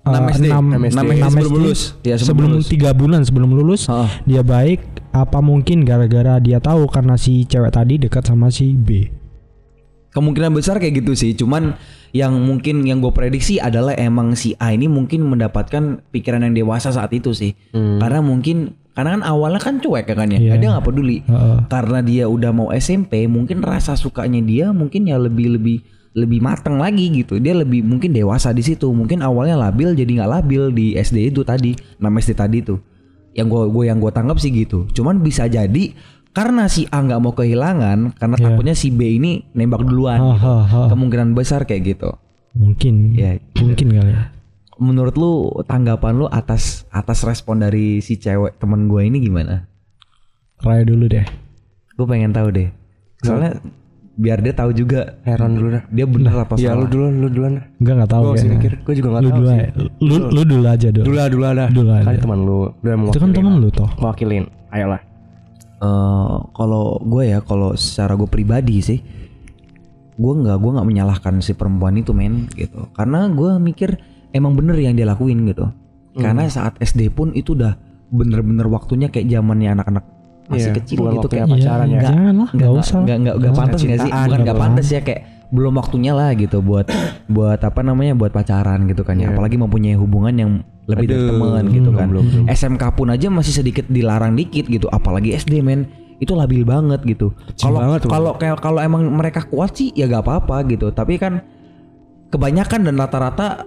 uh, 0.07 0.15
6 0.15 0.39
SD. 0.39 0.47
6 0.47 0.55
6 0.55 0.95
SD. 0.95 0.95
Sebelum 0.95 1.19
sebelum 1.27 1.53
lulus. 1.59 1.81
Ya, 2.07 2.15
sebelum 2.15 2.23
sebelum 2.23 2.51
lulus. 2.55 2.67
tiga 2.71 2.91
bulan 2.95 3.21
sebelum 3.27 3.51
lulus 3.51 3.83
Heeh. 3.91 4.09
dia 4.31 4.43
baik 4.47 4.81
apa 5.11 5.39
mungkin 5.43 5.83
gara-gara 5.83 6.39
dia 6.39 6.63
tahu 6.63 6.87
karena 6.87 7.19
si 7.19 7.43
cewek 7.45 7.75
tadi 7.75 7.99
dekat 7.99 8.23
sama 8.27 8.47
si 8.55 8.79
B 8.79 9.11
Kemungkinan 10.15 10.55
besar 10.55 10.79
kayak 10.79 11.03
gitu 11.03 11.19
sih. 11.19 11.35
Cuman 11.35 11.75
yang 12.15 12.39
mungkin 12.39 12.87
yang 12.87 13.03
gue 13.03 13.11
prediksi 13.11 13.59
adalah 13.59 13.99
emang 13.99 14.39
si 14.39 14.55
A 14.63 14.71
ini 14.71 14.87
mungkin 14.87 15.27
mendapatkan 15.27 16.07
pikiran 16.15 16.47
yang 16.47 16.55
dewasa 16.55 16.95
saat 16.95 17.11
itu 17.11 17.35
sih. 17.35 17.59
Karena 17.75 18.23
mungkin 18.23 18.79
karena 18.95 19.19
kan 19.19 19.23
awalnya 19.27 19.59
kan 19.59 19.83
cuek 19.83 20.07
ya 20.07 20.15
kan 20.15 20.31
ya. 20.31 20.39
Iya. 20.39 20.53
Dia 20.63 20.69
nggak 20.79 20.87
peduli. 20.87 21.27
Heeh. 21.27 21.59
Karena 21.67 21.99
dia 21.99 22.31
udah 22.31 22.55
mau 22.55 22.71
SMP, 22.71 23.27
mungkin 23.27 23.59
rasa 23.67 23.99
sukanya 23.99 24.39
dia 24.39 24.71
mungkin 24.71 25.11
ya 25.11 25.19
lebih 25.19 25.59
lebih 25.59 25.83
lebih 26.15 26.39
mateng 26.39 26.79
lagi 26.79 27.11
gitu. 27.11 27.43
Dia 27.43 27.59
lebih 27.59 27.83
mungkin 27.83 28.15
dewasa 28.15 28.55
di 28.55 28.63
situ. 28.63 28.87
Mungkin 28.95 29.19
awalnya 29.19 29.59
labil 29.59 29.99
jadi 29.99 30.23
nggak 30.23 30.31
labil 30.31 30.71
di 30.71 30.95
SD 30.95 31.35
itu 31.35 31.43
tadi, 31.43 31.75
6 31.75 32.07
SD 32.23 32.33
tadi 32.39 32.63
tuh. 32.63 32.79
Yang 33.35 33.47
gue 33.51 33.63
gue 33.75 33.85
yang 33.91 33.99
gue 33.99 34.15
tanggap 34.15 34.39
sih 34.39 34.55
gitu. 34.55 34.87
Cuman 34.95 35.19
bisa 35.19 35.51
jadi 35.51 35.91
karena 36.35 36.67
si 36.67 36.85
A 36.85 36.99
nggak 36.99 37.21
mau 37.21 37.31
kehilangan, 37.31 38.13
karena 38.13 38.35
Iya. 38.35 38.45
takutnya 38.45 38.75
si 38.75 38.91
B 38.91 39.15
ini 39.15 39.47
nembak 39.53 39.81
duluan. 39.81 40.19
Ha, 40.19 40.29
gitu. 40.35 40.45
ha, 40.45 40.55
ha. 40.67 40.81
Kemungkinan 40.91 41.33
besar 41.33 41.63
kayak 41.63 41.83
gitu. 41.89 42.11
mungkin 42.53 43.11
Ya, 43.13 43.35
mungkin 43.57 43.89
kali 43.89 44.11
ya 44.11 44.31
Menurut 44.75 45.15
lu 45.15 45.33
tanggapan 45.65 46.15
lu 46.17 46.27
atas 46.29 46.87
atas 46.89 47.23
respon 47.23 47.59
dari 47.59 47.99
si 47.99 48.15
cewek 48.15 48.59
temen 48.59 48.87
gue 48.87 49.01
ini 49.01 49.19
gimana? 49.19 49.67
Raya 50.59 50.83
dulu 50.83 51.07
deh 51.09 51.23
Gue 51.93 52.07
pengen 52.09 52.31
tahu 52.31 52.51
deh. 52.51 52.71
Soalnya 53.21 53.59
biar 54.15 54.39
dia 54.39 54.51
tahu 54.51 54.71
juga 54.71 55.19
Heran 55.23 55.55
dulu 55.55 55.69
dah. 55.73 55.83
dia 55.89 56.03
bener 56.05 56.35
apa 56.37 56.55
Ya 56.57 56.75
lu 56.75 56.83
salah. 56.83 56.89
dulu, 56.89 57.07
lu 57.13 57.27
duluan 57.29 57.53
dah. 57.55 57.65
Enggak 57.77 57.95
nggak 57.97 58.11
tahu 58.11 58.23
Gue 58.23 58.31
masih 58.31 58.39
kayaknya. 58.41 58.55
mikir, 58.57 58.73
gue 58.81 58.95
juga 58.95 59.09
gak 59.09 59.15
lu 59.15 59.23
tahu 59.25 59.35
dulu 59.37 59.47
sih. 59.47 59.55
aja. 59.57 59.71
lu 59.77 60.17
lu 60.29 60.43
dulu 60.45 60.67
aja 60.69 60.89
dulu 60.91 61.05
Dulu 61.05 61.17
dulu 61.29 61.43
lah 61.43 61.53
dah. 61.55 61.69
Dulu 61.71 61.89
Kan 62.01 62.15
teman 62.17 62.39
lu, 62.41 62.59
udah 62.77 62.95
itu 63.05 63.19
kan 63.21 63.31
temen 63.31 63.53
lu 63.57 63.69
toh 63.69 63.91
Mewakilin, 63.97 64.45
ayolah. 64.71 65.01
Eh, 65.83 66.37
kalau 66.55 67.03
gue 67.03 67.35
ya 67.35 67.39
kalau 67.43 67.75
secara 67.75 68.15
gue 68.15 68.29
pribadi 68.31 68.79
sih 68.79 69.01
gue 70.15 70.33
nggak 70.39 70.63
gue 70.63 70.71
nggak 70.79 70.87
menyalahkan 70.87 71.43
si 71.43 71.53
perempuan 71.59 71.99
itu 71.99 72.15
men 72.15 72.47
gitu. 72.55 72.87
Karena 72.95 73.27
gue 73.27 73.59
mikir 73.59 73.99
emang 74.31 74.55
bener 74.55 74.79
yang 74.79 74.95
dia 74.95 75.05
lakuin 75.05 75.43
gitu. 75.51 75.67
Karena 76.15 76.47
saat 76.47 76.79
SD 76.79 77.11
pun 77.11 77.35
itu 77.35 77.59
udah 77.59 77.75
bener-bener 78.15 78.71
waktunya 78.71 79.11
kayak 79.11 79.27
zamannya 79.27 79.75
anak-anak 79.75 80.05
masih 80.47 80.71
Iya, 80.71 80.77
kecil 80.79 80.97
bukan 81.03 81.13
gitu 81.19 81.27
kayak 81.33 81.47
pacaran 81.51 81.87
ya. 81.89 81.93
Iya, 81.99 82.03
jangan 82.07 82.35
lah 82.39 82.51
nggak 82.55 82.71
usah. 82.71 82.99
nggak 83.03 83.19
nggak 83.19 83.35
nggak 83.41 83.55
pantas 83.57 83.81
nggak 83.83 83.99
sih? 83.99 84.11
bukan 84.13 84.29
gitu 84.31 84.43
nggak 84.45 84.59
pantas 84.61 84.87
ya 84.87 85.01
kayak 85.03 85.21
belum 85.55 85.79
waktunya 85.79 86.11
lah 86.11 86.35
gitu 86.35 86.59
buat 86.59 86.91
buat 87.35 87.63
apa 87.63 87.81
namanya 87.87 88.19
buat 88.19 88.35
pacaran 88.35 88.91
gitu 88.91 89.07
kan 89.07 89.23
ya. 89.23 89.31
Iya. 89.31 89.39
apalagi 89.39 89.57
mempunyai 89.57 89.95
hubungan 89.95 90.35
yang 90.35 90.51
lebih 90.91 91.07
dari 91.09 91.25
teman 91.31 91.65
gitu 91.73 91.89
belum, 91.89 91.97
kan. 91.97 92.09
belum, 92.11 92.25
belum. 92.29 92.45
SMK 92.51 92.85
pun 92.93 93.09
aja 93.09 93.27
masih 93.33 93.55
sedikit 93.55 93.87
dilarang 93.89 94.37
dikit 94.37 94.69
gitu. 94.69 94.91
Apalagi 94.91 95.33
SD 95.33 95.63
men. 95.65 95.89
Itu 96.21 96.37
labil 96.39 96.63
banget 96.63 97.03
gitu. 97.09 97.35
Kalau 97.59 97.81
kalau 97.99 98.33
kayak 98.39 98.61
kalau 98.63 98.79
emang 98.79 99.03
mereka 99.09 99.47
kuat 99.49 99.75
sih 99.75 99.91
ya 99.97 100.07
gak 100.07 100.29
apa-apa 100.29 100.63
gitu. 100.69 100.93
Tapi 100.93 101.17
kan 101.17 101.41
kebanyakan 102.29 102.91
dan 102.91 102.95
rata-rata 103.01 103.65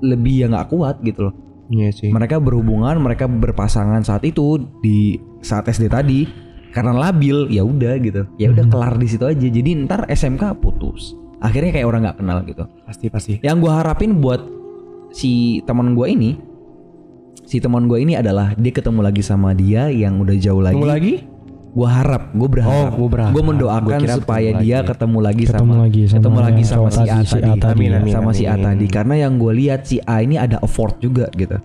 lebih 0.00 0.44
ya 0.44 0.46
nggak 0.52 0.68
kuat 0.72 1.00
gitu 1.02 1.32
loh. 1.32 1.34
Iya 1.66 1.90
sih. 1.90 2.14
mereka 2.14 2.38
berhubungan 2.38 2.94
mereka 3.02 3.26
berpasangan 3.26 4.06
saat 4.06 4.22
itu 4.22 4.62
di 4.78 5.18
saat 5.42 5.66
SD 5.66 5.90
tadi 5.90 6.45
karena 6.76 6.92
labil 6.92 7.48
ya 7.48 7.64
udah 7.64 7.96
gitu. 8.04 8.28
Ya 8.36 8.52
udah 8.52 8.68
kelar 8.68 9.00
di 9.00 9.08
situ 9.08 9.24
aja. 9.24 9.48
Jadi 9.48 9.88
ntar 9.88 10.04
SMK 10.12 10.60
putus. 10.60 11.16
Akhirnya 11.40 11.72
kayak 11.72 11.88
orang 11.88 12.04
nggak 12.04 12.18
kenal 12.20 12.38
gitu. 12.44 12.68
Pasti 12.84 13.08
pasti. 13.08 13.32
yang 13.40 13.64
gua 13.64 13.80
harapin 13.80 14.20
buat 14.20 14.44
si 15.08 15.64
teman 15.64 15.96
gua 15.96 16.12
ini 16.12 16.36
si 17.48 17.64
teman 17.64 17.88
gua 17.88 17.96
ini 17.96 18.20
adalah 18.20 18.52
dia 18.60 18.72
ketemu 18.76 19.00
lagi 19.00 19.24
sama 19.24 19.56
dia 19.56 19.88
yang 19.88 20.20
udah 20.20 20.36
jauh 20.36 20.60
lagi. 20.60 20.76
Tunggu 20.76 20.92
lagi? 20.92 21.14
gua 21.76 21.92
harap 21.92 22.32
gue 22.32 22.48
berharap. 22.48 22.88
Oh, 22.88 23.04
gua 23.04 23.08
berharap. 23.12 23.32
Gua 23.36 23.44
mendoakan 23.52 24.00
Gua 24.00 24.16
supaya 24.16 24.48
ketemu 24.48 24.64
dia 24.64 24.76
lagi. 24.80 24.88
ketemu 24.88 25.18
lagi 25.20 25.42
Ketemu 25.44 25.60
sama 25.60 25.74
lagi 25.76 26.02
sama 26.08 26.16
ketemu 26.16 26.38
lagi 26.40 26.62
sama 26.64 26.76
cowok 26.76 26.88
si 26.88 27.00
A 27.04 27.04
tadi, 27.04 27.26
si 27.28 27.36
A 27.36 27.36
tadi, 27.36 27.60
tadi. 27.60 27.76
Amin, 27.76 27.92
amin. 28.00 28.12
sama 28.16 28.30
si 28.32 28.44
A 28.48 28.54
tadi. 28.56 28.86
Karena 28.88 29.14
yang 29.20 29.32
gue 29.36 29.52
lihat 29.52 29.80
si 29.84 29.96
A 30.00 30.16
ini 30.24 30.40
ada 30.40 30.56
effort 30.64 30.96
juga 31.04 31.28
gitu 31.36 31.60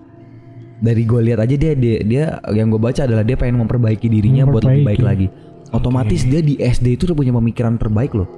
dari 0.82 1.06
gue 1.06 1.20
lihat 1.22 1.38
aja 1.38 1.54
dia 1.54 1.72
dia, 1.78 1.96
dia 2.02 2.24
yang 2.50 2.68
gue 2.74 2.82
baca 2.82 3.06
adalah 3.06 3.22
dia 3.22 3.38
pengen 3.38 3.62
memperbaiki 3.62 4.10
dirinya 4.10 4.42
buat 4.50 4.66
lebih 4.66 4.82
baik 4.82 5.02
lagi. 5.02 5.26
Memperbaiki. 5.30 5.70
otomatis 5.72 6.20
dia 6.28 6.42
di 6.44 6.60
SD 6.60 7.00
itu 7.00 7.08
udah 7.08 7.16
punya 7.16 7.32
pemikiran 7.32 7.78
terbaik 7.78 8.12
loh. 8.12 8.28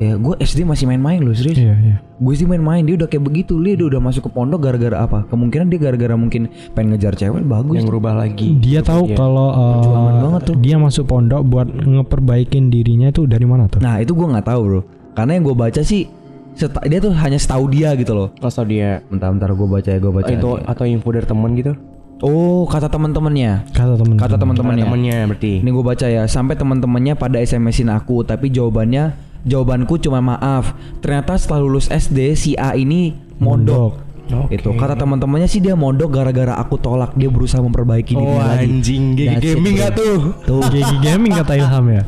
Ya 0.00 0.16
gue 0.16 0.32
SD 0.40 0.64
masih 0.64 0.88
main-main 0.88 1.20
loh 1.20 1.36
serius. 1.36 1.60
Iya 1.60 1.76
iya. 1.76 1.96
Gue 2.16 2.32
sih 2.32 2.48
main-main 2.48 2.80
dia 2.80 2.96
udah 2.96 3.04
kayak 3.04 3.20
begitu. 3.20 3.60
Dia 3.60 3.76
udah 3.76 4.00
masuk 4.00 4.24
ke 4.24 4.30
pondok 4.32 4.64
gara-gara 4.64 4.96
apa? 5.04 5.28
Kemungkinan 5.28 5.68
dia 5.68 5.76
gara-gara 5.76 6.16
mungkin 6.16 6.48
pengen 6.72 6.96
ngejar 6.96 7.12
cewek 7.20 7.44
bagus. 7.44 7.84
Yang 7.84 7.92
rubah 7.92 8.16
lagi. 8.16 8.56
dia 8.56 8.80
tahu 8.80 9.12
kalau 9.12 9.52
uh, 9.52 10.24
banget 10.24 10.42
tuh. 10.48 10.56
dia 10.56 10.80
masuk 10.80 11.04
pondok 11.04 11.44
buat 11.44 11.68
ngeperbaikin 11.68 12.72
dirinya 12.72 13.12
itu 13.12 13.28
dari 13.28 13.44
mana 13.44 13.68
tuh? 13.68 13.84
Nah 13.84 14.00
itu 14.00 14.16
gue 14.16 14.24
nggak 14.24 14.48
tahu 14.48 14.60
bro. 14.64 14.80
Karena 15.12 15.36
yang 15.36 15.44
gue 15.44 15.56
baca 15.58 15.82
sih 15.84 16.08
seta- 16.54 16.84
dia 16.84 16.98
tuh 16.98 17.12
hanya 17.12 17.38
setahu 17.38 17.70
dia 17.70 17.92
gitu 17.94 18.12
loh 18.12 18.28
Masa 18.38 18.62
dia 18.62 19.00
bentar-bentar 19.06 19.50
gue 19.50 19.68
baca 19.68 19.88
ya 19.88 19.98
gue 19.98 20.12
baca 20.12 20.30
itu 20.30 20.50
lagi. 20.50 20.64
atau 20.66 20.84
info 20.86 21.08
dari 21.10 21.26
teman 21.26 21.52
gitu? 21.54 21.72
Oh, 22.20 22.68
kata 22.68 22.92
teman-temannya. 22.92 23.72
Kata 23.72 23.96
temen 23.96 24.20
Kata 24.20 24.36
teman-temannya. 24.36 24.84
Temennya 24.84 25.18
berarti. 25.24 25.64
Ini 25.64 25.70
gue 25.72 25.84
baca 25.84 26.04
ya, 26.04 26.28
sampai 26.28 26.52
teman-temannya 26.52 27.16
pada 27.16 27.40
SMS-in 27.40 27.88
aku, 27.88 28.28
tapi 28.28 28.52
jawabannya 28.52 29.16
jawabanku 29.48 29.96
cuma 29.96 30.20
maaf. 30.20 30.76
Ternyata 31.00 31.40
setelah 31.40 31.64
lulus 31.64 31.88
SD 31.88 32.36
si 32.36 32.52
A 32.60 32.76
ini 32.76 33.16
mondok. 33.40 34.09
Oke. 34.30 34.58
Itu 34.58 34.74
kata 34.74 34.94
teman-temannya 34.94 35.48
sih 35.50 35.58
dia 35.58 35.74
mondok 35.74 36.10
gara-gara 36.14 36.54
aku 36.58 36.78
tolak. 36.78 37.14
Dia 37.18 37.28
berusaha 37.30 37.58
memperbaiki 37.60 38.14
Oh 38.14 38.22
dirinya 38.22 38.46
lagi. 38.54 38.66
anjing, 38.70 39.04
GG 39.18 39.20
That's 39.26 39.44
it, 39.44 39.54
gaming 39.58 39.74
gak 39.76 39.92
tuh? 39.98 40.18
Tuh. 40.46 40.62
Gigi 40.72 40.96
gaming 41.02 41.32
kata 41.34 41.52
Ilham 41.58 41.86
ya. 41.90 42.02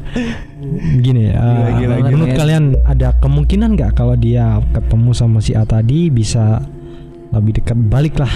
Gini, 1.02 1.24
eh, 1.28 1.36
gila, 1.36 1.70
gila, 1.74 1.94
menurut 2.06 2.30
men. 2.32 2.38
kalian 2.38 2.64
ada 2.86 3.18
kemungkinan 3.18 3.74
nggak 3.74 3.92
kalau 3.98 4.14
dia 4.14 4.62
ketemu 4.70 5.10
sama 5.10 5.42
si 5.42 5.52
A 5.58 5.66
tadi 5.66 6.06
bisa 6.06 6.62
lebih 7.34 7.58
dekat 7.58 7.78
balik 7.90 8.14
lah? 8.22 8.30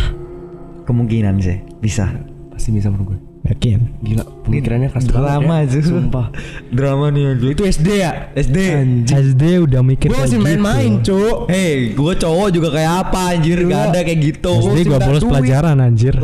Kemungkinan 0.84 1.38
sih 1.38 1.62
bisa. 1.78 2.10
Pasti 2.50 2.74
bisa 2.74 2.90
menurut 2.90 3.14
gue. 3.14 3.25
Yakin? 3.46 3.78
Gila, 4.02 4.24
pemikirannya 4.42 4.88
keras 4.90 5.06
Drama 5.06 5.38
banget 5.38 5.46
ya. 5.46 5.78
aja. 5.78 5.78
Sumpah. 5.86 6.26
Drama 6.68 7.06
nih 7.08 7.22
anjir. 7.30 7.48
Itu 7.54 7.62
SD 7.64 7.88
ya? 7.96 8.10
SD. 8.34 8.58
SD 9.06 9.42
udah 9.62 9.80
mikir 9.80 10.10
Gue 10.10 10.14
kayak 10.14 10.26
masih 10.26 10.36
gitu. 10.36 10.46
main-main, 10.46 10.90
Cuk. 11.00 11.36
Hei, 11.46 11.94
gue 11.94 12.12
cowok 12.16 12.48
juga 12.50 12.68
kayak 12.74 12.92
apa 13.02 13.20
anjir? 13.32 13.58
Gak 13.62 13.82
ada 13.86 14.00
kayak 14.02 14.18
gitu. 14.20 14.52
SD 14.66 14.78
bolos 14.88 15.22
duit. 15.22 15.30
pelajaran 15.30 15.76
anjir. 15.78 16.14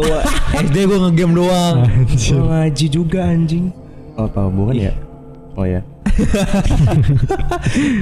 SD 0.53 0.77
gue 0.91 0.99
ngegame 1.01 1.33
doang. 1.33 1.77
Anjir. 1.87 2.35
Gua 2.35 2.47
ngaji 2.59 2.87
juga 2.91 3.21
anjing. 3.23 3.65
Oh, 4.13 4.27
tahu 4.27 4.49
bukan 4.51 4.75
ya? 4.77 4.93
Oh 5.55 5.63
ya. 5.63 5.81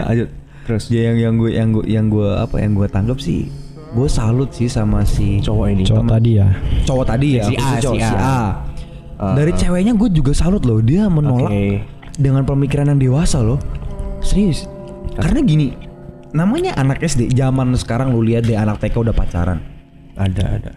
Lanjut. 0.01 0.29
Terus 0.61 0.85
Ya 0.87 1.11
yang 1.11 1.19
yang 1.19 1.35
gue 1.37 1.51
yang 1.51 1.69
gue 1.71 1.85
yang 1.85 2.07
gue 2.07 2.29
apa 2.31 2.57
yang 2.57 2.73
gue 2.73 2.87
tanggap 2.87 3.19
sih 3.19 3.51
gue 3.91 4.07
salut 4.07 4.55
sih 4.55 4.71
sama 4.71 5.03
si 5.03 5.43
cowok 5.43 5.67
ini. 5.69 5.83
Cowok 5.83 6.07
tadi 6.09 6.31
ya. 6.39 6.47
cowok 6.87 7.05
tadi 7.05 7.29
ya 7.35 7.43
Si 7.43 7.55
A, 7.59 7.71
si 7.75 7.87
A. 7.91 7.91
si 7.91 8.15
A. 8.15 8.39
Ah. 9.21 9.37
Dari 9.37 9.53
ceweknya 9.53 9.93
gue 9.93 10.09
juga 10.09 10.33
salut 10.33 10.65
loh 10.65 10.81
dia 10.81 11.05
menolak 11.13 11.53
Oke. 11.53 11.85
dengan 12.17 12.49
pemikiran 12.49 12.89
yang 12.89 12.97
dewasa 12.97 13.45
loh 13.45 13.61
serius 14.25 14.65
karena 15.13 15.45
gini 15.45 15.77
namanya 16.33 16.73
anak 16.81 17.05
SD 17.05 17.37
zaman 17.37 17.77
sekarang 17.77 18.17
lu 18.17 18.25
lihat 18.25 18.49
deh 18.49 18.57
anak 18.57 18.81
TK 18.81 18.97
udah 18.97 19.13
pacaran 19.13 19.61
Ada 20.17 20.45
ada. 20.57 20.73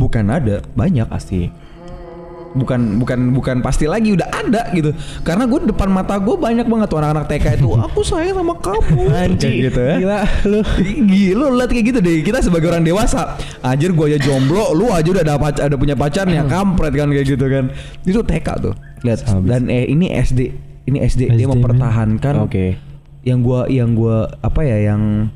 bukan 0.00 0.24
ada 0.32 0.64
banyak 0.72 1.04
Pasti. 1.12 1.52
Bukan 2.54 3.02
bukan 3.02 3.18
bukan 3.34 3.56
pasti 3.60 3.84
lagi 3.90 4.14
udah 4.14 4.30
ada 4.30 4.70
gitu. 4.72 4.94
Karena 5.26 5.44
gue 5.44 5.68
depan 5.68 5.90
mata 5.90 6.16
gue 6.16 6.34
banyak 6.38 6.64
banget 6.64 6.86
tuh 6.88 6.98
anak-anak 7.02 7.26
TK 7.26 7.46
itu. 7.60 7.68
Aku 7.90 8.00
sayang 8.06 8.38
sama 8.38 8.54
kamu. 8.62 9.02
Kayak 9.10 9.54
gitu 9.70 9.80
ya. 9.82 9.94
Gila, 9.98 10.20
lu. 10.46 10.60
Gila 11.10 11.44
lu 11.50 11.54
liat 11.58 11.70
kayak 11.70 11.86
gitu 11.90 11.98
deh. 12.00 12.22
Kita 12.22 12.38
sebagai 12.40 12.70
orang 12.70 12.86
dewasa 12.86 13.36
anjir 13.60 13.90
gue 13.90 14.06
aja 14.14 14.18
jomblo 14.22 14.72
lu 14.72 14.88
aja 14.94 15.10
udah 15.10 15.24
ada 15.26 15.36
pacar 15.36 15.62
ada 15.66 15.76
punya 15.76 15.98
pacarnya 15.98 16.46
kampret 16.46 16.94
kan 16.94 17.10
kayak 17.10 17.26
gitu 17.26 17.44
kan. 17.50 17.64
Itu 18.06 18.22
TK 18.22 18.48
tuh. 18.62 18.74
Lihat 19.04 19.20
dan 19.44 19.68
eh 19.68 19.84
ini 19.90 20.08
SD 20.08 20.40
ini 20.84 20.98
SD, 21.00 21.32
dia 21.32 21.48
SD, 21.48 21.52
mempertahankan 21.52 22.44
Oke. 22.44 22.76
yang 23.24 23.40
gua 23.40 23.64
yang 23.68 23.96
gua 23.96 24.28
apa 24.44 24.60
ya 24.64 24.92
yang 24.92 25.32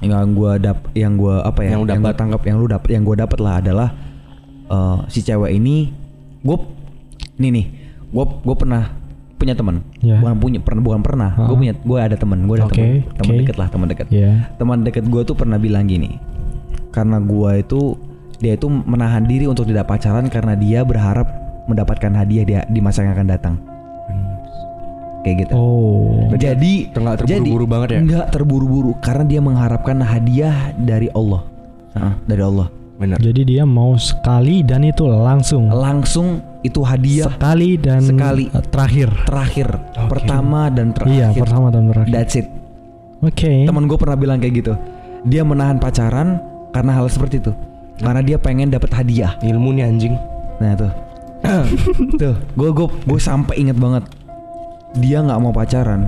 yang 0.00 0.32
gua 0.32 0.56
dap 0.56 0.88
yang 0.96 1.16
gua 1.16 1.44
apa 1.44 1.64
ya 1.64 1.76
Yang 1.76 1.92
yang 1.92 2.00
gua 2.00 2.14
tangkap 2.16 2.42
yang 2.44 2.56
lu 2.60 2.66
dapat 2.68 2.88
yang 2.92 3.02
gua 3.04 3.16
dapat 3.24 3.38
lah 3.40 3.54
adalah 3.60 3.88
eh, 4.68 4.98
si 5.12 5.20
cewek 5.20 5.52
ini 5.52 6.03
gua 6.44 6.56
nih 7.34 7.50
nih 7.50 7.66
gua 8.12 8.24
gua 8.38 8.54
pernah 8.54 8.84
punya 9.34 9.52
teman 9.52 9.82
Ya. 9.98 10.20
bukan 10.20 10.36
punya 10.38 10.60
pernah 10.60 10.80
bukan 10.80 11.00
pernah 11.02 11.30
Ah. 11.34 11.48
gua 11.48 11.56
punya 11.58 11.74
gua 11.82 11.98
ada 12.04 12.16
teman 12.16 12.38
gua 12.44 12.56
ada 12.60 12.66
Oke, 12.68 12.76
teman 12.76 13.16
teman 13.16 13.32
oke. 13.32 13.40
deket 13.42 13.56
lah 13.56 13.68
teman 13.68 13.86
deket 13.88 14.06
Ya. 14.08 14.30
teman 14.56 14.78
deket 14.84 15.04
gua 15.04 15.22
tuh 15.22 15.34
pernah 15.34 15.56
bilang 15.56 15.84
gini 15.84 16.20
karena 16.88 17.18
gua 17.18 17.58
itu 17.58 17.98
dia 18.38 18.54
itu 18.54 18.68
menahan 18.68 19.24
diri 19.24 19.44
untuk 19.44 19.64
tidak 19.64 19.88
pacaran 19.88 20.28
karena 20.28 20.52
dia 20.54 20.84
berharap 20.84 21.26
mendapatkan 21.64 22.12
hadiah 22.14 22.44
dia 22.44 22.60
di 22.64 22.78
masa 22.78 23.02
yang 23.02 23.16
akan 23.16 23.28
datang 23.28 23.54
kayak 25.24 25.48
gitu 25.48 25.54
Oh. 25.56 26.28
jadi 26.36 26.92
nggak 26.92 27.24
terburu-buru 27.24 27.64
jadi, 27.64 27.72
banget 27.72 27.88
ya? 27.88 27.98
Nggak 28.04 28.26
terburu-buru 28.28 28.92
karena 29.00 29.24
dia 29.24 29.40
mengharapkan 29.40 29.96
hadiah 29.98 30.76
dari 30.76 31.08
Allah. 31.10 31.40
Heeh, 31.96 32.14
dari 32.28 32.42
Allah. 32.44 32.68
Bener. 32.94 33.18
Jadi 33.18 33.42
dia 33.42 33.66
mau 33.66 33.98
sekali 33.98 34.62
dan 34.62 34.86
itu 34.86 35.02
langsung. 35.06 35.66
Langsung 35.66 36.38
itu 36.62 36.80
hadiah 36.80 37.26
Sekali 37.28 37.76
dan 37.76 38.00
Sekali. 38.00 38.48
terakhir. 38.70 39.10
terakhir, 39.26 39.68
pertama 40.08 40.70
dan 40.70 40.94
Iya, 41.04 41.34
terakhir. 41.34 41.40
pertama 41.42 41.66
dan 41.74 41.82
terakhir. 41.90 42.12
That's 42.14 42.34
it. 42.38 42.46
Oke. 43.20 43.66
Temen 43.66 43.84
gue 43.90 43.98
pernah 43.98 44.16
bilang 44.16 44.38
kayak 44.38 44.54
gitu. 44.62 44.72
Dia 45.26 45.42
menahan 45.42 45.76
pacaran 45.82 46.38
karena 46.70 46.92
hal 46.94 47.06
seperti 47.10 47.42
itu. 47.42 47.52
Karena 47.98 48.20
dia 48.22 48.38
pengen 48.38 48.70
dapat 48.70 48.90
hadiah. 48.94 49.34
Ilmu 49.42 49.74
nih 49.74 49.84
anjing. 49.86 50.14
Nah 50.62 50.72
tuh, 50.78 50.92
tuh, 52.20 52.34
gue 52.38 52.70
gue 52.70 52.86
gue 53.10 53.20
sampai 53.20 53.58
inget 53.58 53.74
banget. 53.78 54.06
Dia 55.02 55.18
nggak 55.22 55.40
mau 55.42 55.50
pacaran 55.50 56.06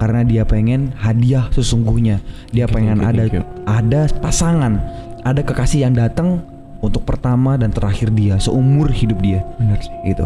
karena 0.00 0.20
dia 0.24 0.42
pengen 0.44 0.92
hadiah 0.96 1.48
sesungguhnya. 1.52 2.20
Dia 2.52 2.64
you, 2.68 2.72
pengen 2.72 2.96
thank 3.00 3.12
ada 3.12 3.24
ada 3.68 4.00
pasangan, 4.20 4.80
ada 5.24 5.40
kekasih 5.40 5.82
yang 5.82 5.96
datang 5.96 6.44
untuk 6.78 7.02
pertama 7.02 7.56
dan 7.56 7.72
terakhir 7.72 8.12
dia 8.12 8.36
seumur 8.36 8.92
hidup 8.92 9.18
dia. 9.18 9.40
Bener 9.56 9.80
sih. 9.80 9.92
Gitu. 10.04 10.24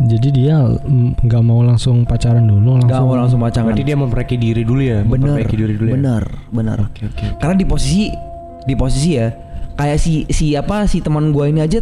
Jadi 0.00 0.28
dia 0.32 0.56
mm, 0.64 1.20
nggak 1.22 1.42
mau 1.44 1.60
langsung 1.60 2.02
pacaran 2.02 2.42
dulu, 2.42 2.80
langsung. 2.80 2.88
Gak 2.88 3.02
mau 3.04 3.14
langsung 3.14 3.38
pacaran. 3.38 3.68
Berarti 3.68 3.84
dia 3.84 3.96
memperbaiki 3.96 4.36
diri 4.36 4.62
dulu 4.64 4.80
ya. 4.80 5.04
bener, 5.04 5.36
memperbaiki 5.36 5.56
diri 5.56 5.74
dulu 5.76 5.88
ya. 5.88 5.94
bener, 5.96 6.22
bener. 6.50 6.76
Oke 6.88 7.02
oke. 7.06 7.24
Karena 7.36 7.54
di 7.54 7.64
posisi 7.64 8.08
di 8.64 8.74
posisi 8.76 9.10
ya 9.14 9.28
kayak 9.76 9.96
si 9.96 10.24
si 10.28 10.52
apa 10.52 10.84
si 10.84 11.00
teman 11.00 11.32
gua 11.32 11.48
ini 11.48 11.64
aja 11.64 11.80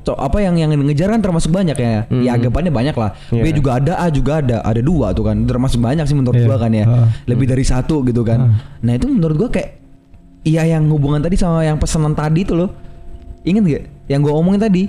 co- 0.00 0.16
apa 0.16 0.40
yang 0.40 0.56
yang 0.56 0.72
ngejar 0.72 1.08
kan 1.08 1.24
termasuk 1.24 1.50
banyak 1.50 1.72
ya. 1.74 2.04
Hmm. 2.04 2.20
Ya 2.20 2.36
anggapannya 2.36 2.68
banyak 2.68 2.94
lah. 2.94 3.16
B 3.32 3.40
Iya. 3.40 3.56
juga 3.56 3.70
ada, 3.80 3.92
A 3.96 4.06
juga 4.12 4.44
ada, 4.44 4.60
ada 4.60 4.80
dua 4.84 5.16
tuh 5.16 5.24
kan. 5.24 5.40
Termasuk 5.42 5.80
banyak 5.80 6.04
sih 6.04 6.14
menurut 6.14 6.36
Iya. 6.36 6.46
gua 6.46 6.56
kan 6.60 6.70
ya. 6.70 6.84
Heeh. 6.84 7.06
Lebih 7.32 7.48
dari 7.48 7.64
satu 7.64 8.04
gitu 8.04 8.20
kan. 8.22 8.60
Nah, 8.84 8.92
itu 8.92 9.08
menurut 9.08 9.36
gua 9.40 9.48
kayak 9.48 9.83
iya 10.44 10.62
yang 10.68 10.86
hubungan 10.92 11.24
tadi 11.24 11.34
sama 11.34 11.64
yang 11.64 11.80
pesanan 11.80 12.12
tadi 12.12 12.44
tuh 12.44 12.56
loh. 12.64 12.70
Ingat 13.44 13.62
gak? 13.64 13.84
Yang 14.08 14.20
gua 14.28 14.32
omongin 14.40 14.60
tadi 14.60 14.84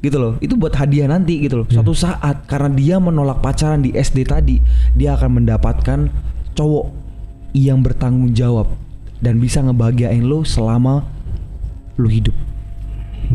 gitu 0.00 0.16
loh. 0.16 0.32
Itu 0.40 0.56
buat 0.56 0.72
hadiah 0.72 1.10
nanti 1.10 1.42
gitu 1.44 1.62
loh. 1.62 1.66
Iya. 1.68 1.82
Suatu 1.82 1.92
saat 1.92 2.46
karena 2.48 2.70
dia 2.72 2.96
menolak 2.96 3.44
pacaran 3.44 3.84
di 3.84 3.92
SD 3.92 4.24
tadi, 4.24 4.56
dia 4.96 5.14
akan 5.14 5.42
mendapatkan 5.44 6.08
cowok 6.56 6.86
yang 7.52 7.82
bertanggung 7.82 8.32
jawab 8.32 8.70
dan 9.20 9.36
bisa 9.42 9.60
ngebahagiain 9.60 10.22
lo 10.24 10.46
selama 10.46 11.04
lu 12.00 12.08
hidup. 12.08 12.34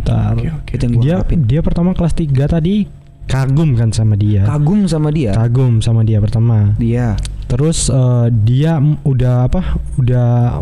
Ntar. 0.01 0.35
Oke, 0.35 0.49
oke. 0.51 0.71
Itu 0.75 0.83
yang 0.83 0.93
gua 0.97 1.03
Dia 1.03 1.15
harapin. 1.21 1.39
dia 1.45 1.59
pertama 1.63 1.89
kelas 1.95 2.13
3 2.17 2.31
tadi 2.51 2.75
kagum 3.25 3.75
kan 3.77 3.89
sama 3.95 4.15
dia. 4.19 4.43
Kagum 4.43 4.87
sama 4.89 5.09
dia. 5.13 5.31
Kagum 5.31 5.79
sama 5.79 6.01
dia 6.03 6.19
pertama. 6.19 6.73
Dia. 6.75 7.15
Terus 7.45 7.87
eh, 7.93 8.27
dia 8.33 8.81
udah 9.05 9.47
apa? 9.47 9.79
Udah 10.01 10.61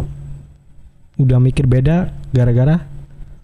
udah 1.24 1.40
mikir 1.40 1.66
beda 1.66 2.12
gara-gara 2.30 2.92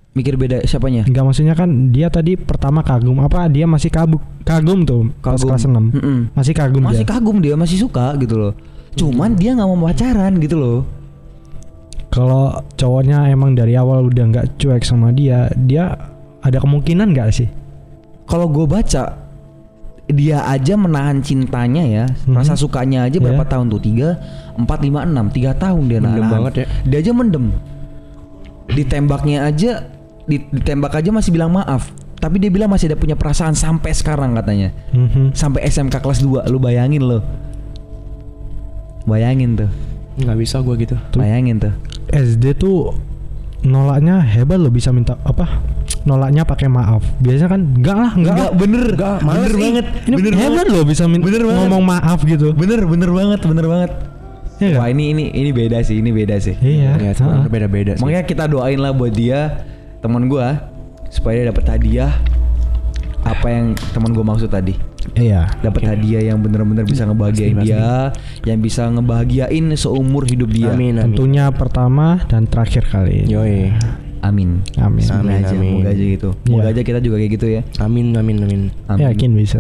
Mikir 0.10 0.36
beda 0.36 0.66
siapanya? 0.66 1.06
Enggak 1.06 1.22
maksudnya 1.22 1.54
kan 1.54 1.94
dia 1.94 2.10
tadi 2.10 2.34
pertama 2.34 2.82
kagum 2.82 3.22
apa 3.22 3.46
dia 3.46 3.70
masih 3.70 3.94
kabuk 3.94 4.20
kagum 4.42 4.82
tuh 4.82 5.14
Kagum. 5.22 5.48
kelas 5.48 5.64
6. 5.70 5.70
Mm-mm. 5.70 6.18
Masih 6.34 6.54
kagum 6.58 6.82
Masih 6.82 7.06
dia. 7.06 7.14
kagum 7.14 7.38
dia, 7.40 7.54
masih 7.54 7.78
suka 7.78 8.18
gitu 8.18 8.36
loh. 8.36 8.54
Cuman 8.98 9.38
dia 9.38 9.54
nggak 9.54 9.70
mau 9.70 9.78
pacaran 9.86 10.34
gitu 10.42 10.58
loh. 10.58 10.80
Kalau 12.10 12.58
cowoknya 12.74 13.30
emang 13.30 13.54
dari 13.54 13.78
awal 13.78 14.10
udah 14.10 14.26
nggak 14.34 14.58
cuek 14.58 14.82
sama 14.82 15.14
dia, 15.14 15.46
dia 15.56 15.94
ada 16.42 16.58
kemungkinan 16.58 17.14
nggak 17.14 17.30
sih? 17.30 17.48
Kalau 18.26 18.50
gue 18.50 18.66
baca 18.66 19.14
dia 20.10 20.42
aja 20.42 20.74
menahan 20.74 21.22
cintanya 21.22 21.86
ya, 21.86 22.06
Mhm. 22.26 22.34
rasa 22.34 22.58
sukanya 22.58 23.06
aja 23.06 23.22
berapa 23.22 23.46
Iya. 23.46 23.52
tahun 23.54 23.66
tuh? 23.70 23.82
Tiga, 23.82 24.18
empat, 24.58 24.82
lima, 24.82 25.06
enam, 25.06 25.30
tiga 25.30 25.54
tahun 25.54 25.86
dia 25.86 26.02
Mendem 26.02 26.26
nahan. 26.26 26.34
banget 26.34 26.54
ya. 26.54 26.66
Dia 26.90 26.98
aja 27.06 27.12
mendem. 27.14 27.46
Ditembaknya 28.70 29.46
aja, 29.46 29.86
di- 30.26 30.46
ditembak 30.50 30.94
aja 30.94 31.10
masih 31.10 31.30
bilang 31.30 31.54
maaf. 31.54 31.94
Tapi 32.20 32.36
dia 32.36 32.52
bilang 32.52 32.68
masih 32.68 32.92
ada 32.92 33.00
punya 33.00 33.16
perasaan 33.16 33.56
sampai 33.56 33.96
sekarang 33.96 34.36
katanya. 34.36 34.76
Mhm. 34.92 35.32
Sampai 35.32 35.64
SMK 35.64 36.04
kelas 36.04 36.20
2 36.20 36.44
Lu 36.50 36.60
bayangin 36.60 37.00
lo 37.00 37.24
Bayangin 39.08 39.56
tuh 39.56 39.72
Nggak 40.20 40.38
bisa 40.38 40.60
gua 40.60 40.76
gitu. 40.76 41.00
Tuh. 41.16 41.20
Bayangin 41.24 41.64
tuh 41.64 41.72
SD 42.12 42.60
tuh 42.60 42.92
nolaknya 43.64 44.20
hebat 44.20 44.60
loh 44.60 44.68
bisa 44.68 44.92
minta 44.92 45.16
apa? 45.24 45.64
Nolaknya 46.02 46.42
pakai 46.42 46.68
maaf. 46.68 47.04
Biasanya 47.18 47.50
kan 47.50 47.62
enggak 47.70 47.98
lah, 47.98 48.12
enggak. 48.14 48.36
lah. 48.36 48.50
bener 48.52 48.84
Enggak, 48.90 49.18
Bener 49.20 49.28
males, 49.28 49.50
ih. 49.50 49.60
banget 49.60 49.86
Ini 50.02 50.16
Bener 50.16 50.34
hebat 50.34 50.48
banget 50.50 50.68
loh 50.70 50.84
bisa 50.84 51.04
min- 51.06 51.20
Bener 51.20 51.42
banget. 51.42 51.60
ngomong 51.62 51.84
maaf 51.86 52.20
gitu. 52.24 52.48
Bener 52.54 52.80
bener 52.84 53.10
banget 53.10 53.40
Bener 53.42 53.66
banget 53.66 53.92
nggak? 54.60 54.76
Wah 54.76 54.88
ini 54.88 55.04
ini 55.10 55.24
ini 55.30 55.50
beda 55.50 55.80
sih 55.82 55.98
Ini 55.98 56.10
beda 56.10 56.36
sih 56.38 56.52
Iya. 56.54 56.92
Ya, 56.98 57.12
heeh. 57.14 57.42
beda-beda 57.48 57.96
sih. 57.96 58.02
Makanya 58.02 58.24
kita 58.24 58.44
doain 58.46 58.76
lah 58.76 58.92
buat 58.92 59.12
dia 59.12 59.64
Teman 59.98 60.28
gua 60.28 60.68
Supaya 61.08 61.40
dia 61.40 61.48
dapat 61.48 61.64
hadiah 61.70 62.12
Apa 63.22 63.48
yang 63.50 63.66
teman 63.92 64.12
gua 64.12 64.24
maksud 64.26 64.48
tadi 64.48 64.76
Iya. 65.16 65.48
dapat 65.60 65.84
hadiah 65.86 66.22
yang 66.26 66.40
bener-bener 66.40 66.84
bisa 66.84 67.04
ngebahagiain 67.04 67.56
Pasti, 67.56 67.72
dia 67.72 68.12
Yang 68.46 68.60
bisa 68.62 68.84
ngebahagiain 68.90 69.66
seumur 69.74 70.24
hidup 70.24 70.48
dia 70.50 70.72
Amin 70.72 70.96
amin. 70.96 71.12
Tentunya 71.12 71.48
pertama 71.50 72.20
dan 72.26 72.44
terakhir 72.44 72.84
kali. 72.86 73.24
Yoi. 73.26 73.72
Amin. 74.22 74.62
Amin. 74.76 75.04
Semoga 75.04 75.24
Amin, 75.26 75.42
aja, 75.42 75.56
amin. 75.56 75.72
semoga 75.72 75.90
aja 75.90 76.04
gitu. 76.04 76.30
Iya. 76.46 76.62
aja 76.70 76.82
kita 76.84 77.00
juga 77.00 77.16
kayak 77.18 77.32
gitu 77.36 77.48
ya. 77.50 77.62
Amin 77.80 78.14
amin 78.14 78.38
amin. 78.44 78.62
Amin. 78.88 79.04
Yakin 79.04 79.32
bisa. 79.34 79.60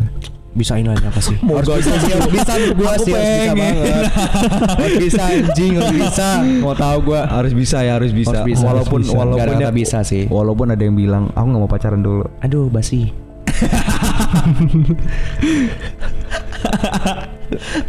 Bisain 0.49 0.81
lah 0.81 0.97
apa 0.97 1.21
sih? 1.21 1.37
Moga 1.45 1.61
harus 1.61 1.85
bisa 1.85 1.93
sih, 2.01 2.09
harus 2.09 2.31
bisa 2.33 2.53
gua 2.73 2.93
sih 2.97 3.13
harus 3.13 3.29
bisa 3.29 3.53
banget. 3.53 4.03
harus 4.81 4.97
bisa 4.97 5.21
anjing, 5.21 5.71
harus 5.77 5.93
bisa. 5.93 6.27
Mau 6.57 6.73
tahu 6.73 6.97
gua. 7.05 7.21
harus 7.29 7.53
bisa 7.53 7.77
ya, 7.85 8.01
harus 8.01 8.11
bisa. 8.11 8.33
Harus 8.33 8.49
bisa, 8.49 8.65
walaupun 8.65 8.99
harus 8.99 9.07
bisa. 9.07 9.17
walaupun 9.21 9.45
Nggak 9.45 9.61
ada 9.61 9.69
ya- 9.69 9.71
bisa 9.71 9.97
sih. 10.01 10.25
Walaupun 10.25 10.73
ada 10.73 10.81
yang 10.81 10.97
bilang 10.97 11.29
aku 11.37 11.45
nggak 11.45 11.61
mau 11.61 11.69
pacaran 11.69 12.01
dulu. 12.01 12.25
Aduh, 12.41 12.65
basi. 12.67 13.13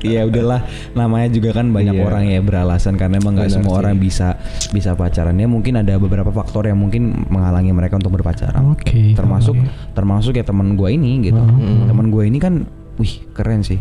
Iya 0.00 0.24
udahlah 0.24 0.64
namanya 0.92 1.28
juga 1.28 1.52
kan 1.52 1.68
banyak 1.68 1.92
Iya. 1.92 2.02
orang 2.02 2.24
ya 2.26 2.40
beralasan 2.40 2.94
karena 2.94 3.16
emang 3.16 3.34
nggak 3.34 3.52
semua 3.52 3.74
sih. 3.74 3.80
orang 3.80 3.94
bisa 3.96 4.28
bisa 4.68 4.92
pacaran 4.92 5.34
ya 5.34 5.44
mungkin 5.44 5.76
ada 5.76 5.94
beberapa 5.94 6.28
faktor 6.28 6.64
yang 6.64 6.76
mungkin 6.76 7.26
menghalangi 7.26 7.68
mereka 7.70 7.94
untuk 7.94 8.12
berpacaran 8.12 8.64
Oke. 8.70 9.12
termasuk 9.12 9.54
oke. 9.54 9.68
termasuk 9.92 10.32
ya 10.32 10.42
teman 10.42 10.74
gue 10.74 10.88
ini 10.90 11.20
gitu 11.22 11.36
Hmm. 11.36 11.86
teman 11.86 12.08
gue 12.08 12.24
ini 12.24 12.36
kan 12.36 12.64
wih 12.96 13.24
keren 13.30 13.60
sih 13.60 13.80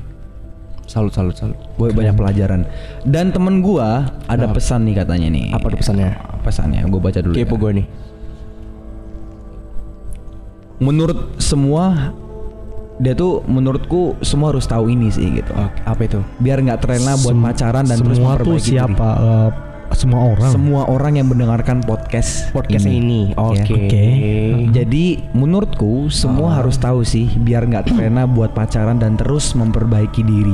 Salut 0.84 1.12
salut 1.12 1.34
salut. 1.34 1.54
gue 1.54 1.88
banyak 1.90 2.14
pelajaran 2.14 2.66
dan 3.04 3.30
temen 3.30 3.62
gue 3.62 3.88
ada 4.26 4.44
Apa? 4.44 4.58
pesan 4.58 4.84
nih 4.84 4.98
katanya 4.98 5.30
nih 5.30 5.46
Apa 5.50 5.70
tuh 5.70 5.78
pesannya? 5.78 6.18
pesannya 6.42 6.82
gue 6.84 7.00
baca 7.00 7.20
dulu 7.20 7.34
Kepo 7.34 7.56
ya. 7.56 7.62
gue 7.62 7.72
nih. 7.78 7.88
menurut 10.80 11.36
semua 11.38 12.16
dia 13.00 13.16
tuh 13.16 13.40
menurutku 13.44 14.20
semua 14.20 14.52
harus 14.52 14.64
tahu 14.64 14.88
ini 14.88 15.08
sih 15.08 15.32
gitu 15.34 15.52
Oke, 15.52 15.80
apa 15.82 16.02
itu? 16.04 16.20
biar 16.38 16.60
nggak 16.60 16.80
terlena 16.80 17.16
buat 17.16 17.32
Sem- 17.32 17.42
pacaran 17.42 17.84
dan 17.84 17.98
terus 17.98 18.16
semua 18.16 18.36
tuh 18.36 18.36
memperbaiki 18.36 18.60
diri. 18.62 18.72
siapa? 18.76 19.10
Eh, 19.16 19.50
semua 19.90 20.22
orang. 20.22 20.52
semua 20.52 20.82
orang 20.86 21.14
yang 21.16 21.28
mendengarkan 21.28 21.82
podcast 21.82 22.52
Podcast 22.52 22.86
ini. 22.86 23.34
Oke. 23.34 23.58
Ya. 23.58 23.66
Oke. 23.66 24.06
Jadi 24.70 25.06
menurutku 25.34 26.14
semua 26.14 26.54
Ah. 26.54 26.56
harus 26.62 26.78
tahu 26.78 27.02
sih 27.02 27.26
biar 27.36 27.66
nggak 27.66 27.90
terlena 27.90 28.24
buat 28.24 28.54
pacaran 28.54 29.02
dan 29.02 29.18
terus 29.18 29.56
memperbaiki 29.56 30.22
diri. 30.22 30.54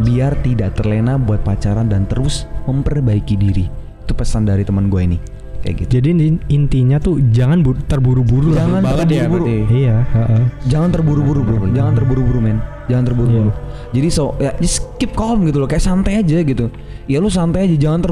Biar 0.00 0.38
tidak 0.40 0.78
terlena 0.78 1.18
buat 1.18 1.42
pacaran 1.42 1.88
dan 1.88 2.06
terus 2.06 2.46
memperbaiki 2.64 3.34
diri. 3.34 3.66
Itu 4.00 4.14
pesan 4.14 4.44
dari 4.44 4.62
teman 4.62 4.86
gue 4.86 5.02
ini. 5.02 5.18
Kayak 5.60 5.74
gitu. 5.76 5.90
Jadi 5.94 6.08
in- 6.16 6.44
intinya 6.48 6.96
tuh 6.96 7.20
jangan 7.28 7.60
bu- 7.60 7.76
terburu-buru 7.82 8.50
lah. 8.50 8.64
Jangan 8.64 8.80
Banget 8.80 9.06
ya 9.06 9.24
terburu-buru. 9.24 9.44
berarti. 9.44 9.76
Iya. 9.76 9.96
heeh. 10.08 10.42
Jangan 10.66 10.88
terburu-buru 10.90 11.40
bro. 11.42 11.56
Jangan 11.70 11.92
terburu-buru 11.94 12.38
men. 12.40 12.58
Jangan 12.86 13.04
terburu-buru. 13.06 13.50
Jadi 13.90 14.08
so 14.08 14.34
ya 14.36 14.50
just 14.56 14.88
keep 14.96 15.12
calm 15.12 15.44
gitu 15.44 15.58
loh. 15.58 15.68
Kayak 15.68 15.84
santai 15.84 16.18
aja 16.18 16.38
gitu. 16.40 16.72
Ya 17.04 17.18
lu 17.18 17.28
santai 17.28 17.64
aja. 17.64 17.76
Jangan 17.78 18.00
ter 18.00 18.10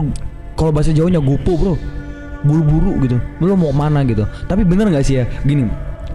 kalau 0.55 0.71
bahasa 0.71 0.93
Jawanya 0.93 1.19
gopo 1.19 1.53
bro. 1.55 1.75
Buru-buru 2.39 3.01
gitu. 3.03 3.17
Lu 3.39 3.55
mau 3.55 3.73
mana 3.73 4.05
gitu. 4.05 4.23
Tapi 4.45 4.63
bener 4.63 4.89
nggak 4.89 5.03
sih 5.03 5.19
ya? 5.19 5.27
Gini. 5.43 5.67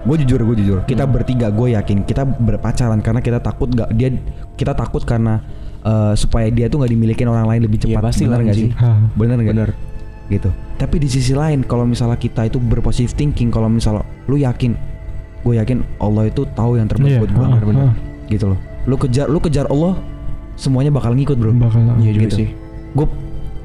Gue 0.03 0.19
jujur, 0.19 0.39
gue 0.43 0.55
jujur. 0.57 0.77
Kita 0.83 1.03
bertiga, 1.03 1.47
gue 1.47 1.73
yakin 1.73 2.03
kita 2.03 2.27
berpacaran 2.27 2.99
karena 2.99 3.19
kita 3.19 3.39
takut 3.39 3.71
gak 3.71 3.87
dia 3.89 4.11
kita 4.53 4.71
takut 4.73 4.99
karena 5.01 5.39
eh, 5.79 6.13
supaya 6.13 6.47
dia 6.47 6.67
tuh 6.67 6.77
nggak 6.77 6.91
dimilikin 6.91 7.23
orang 7.25 7.47
lain 7.47 7.61
lebih 7.63 7.79
Iya, 7.81 7.97
cepat. 7.97 8.03
pasti 8.03 8.23
bener 8.23 8.39
nggak 8.41 8.57
sih? 8.57 8.69
Hah. 8.73 8.99
Bener 9.15 9.35
nggak? 9.37 9.55
Bener. 9.55 9.69
Gitu. 10.32 10.50
Tapi 10.80 10.96
di 11.00 11.08
sisi 11.12 11.36
lain, 11.36 11.63
kalau 11.68 11.84
misalnya 11.84 12.15
kita 12.15 12.48
itu 12.48 12.58
berpositif 12.60 13.13
thinking, 13.13 13.51
kalau 13.51 13.68
misalnya 13.68 14.08
lu 14.27 14.39
yakin, 14.39 14.75
gue 15.44 15.53
yakin 15.60 15.84
Allah 16.00 16.32
itu 16.32 16.48
tahu 16.56 16.80
yang 16.80 16.88
terbaik 16.88 17.18
Iya, 17.18 17.20
buat 17.20 17.32
gue. 17.32 17.46
heeh, 17.46 17.62
heeh. 17.75 17.94
Gitu 18.32 18.46
loh. 18.48 18.60
Lu 18.88 18.96
kejar, 18.96 19.27
lu 19.27 19.39
kejar 19.44 19.68
Allah, 19.68 20.00
semuanya 20.56 20.92
bakal 20.96 21.12
ngikut 21.15 21.36
bro. 21.36 21.51
Bakal. 21.51 22.00
Iya 22.00 22.12
juga 22.15 22.25
gitu. 22.32 22.36
sih. 22.44 22.48
Gue 22.96 23.08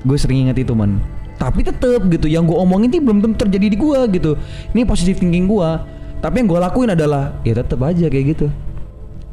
gue 0.03 0.19
sering 0.19 0.47
inget 0.51 0.63
itu 0.63 0.75
man. 0.75 0.99
Tapi 1.39 1.63
tetep 1.63 2.03
gitu, 2.11 2.27
yang 2.27 2.43
gue 2.51 2.59
omongin 2.59 2.91
itu 2.91 2.99
belum 2.99 3.23
tentu 3.23 3.47
terjadi 3.47 3.67
di 3.71 3.77
gue 3.79 3.99
gitu. 4.19 4.35
Ini 4.75 4.83
positive 4.83 5.23
thinking 5.23 5.47
gue. 5.47 5.71
Tapi 6.19 6.43
yang 6.43 6.51
gue 6.51 6.59
lakuin 6.59 6.91
adalah 6.99 7.39
ya 7.47 7.55
tetep 7.55 7.79
aja 7.79 8.11
kayak 8.11 8.35
gitu. 8.35 8.51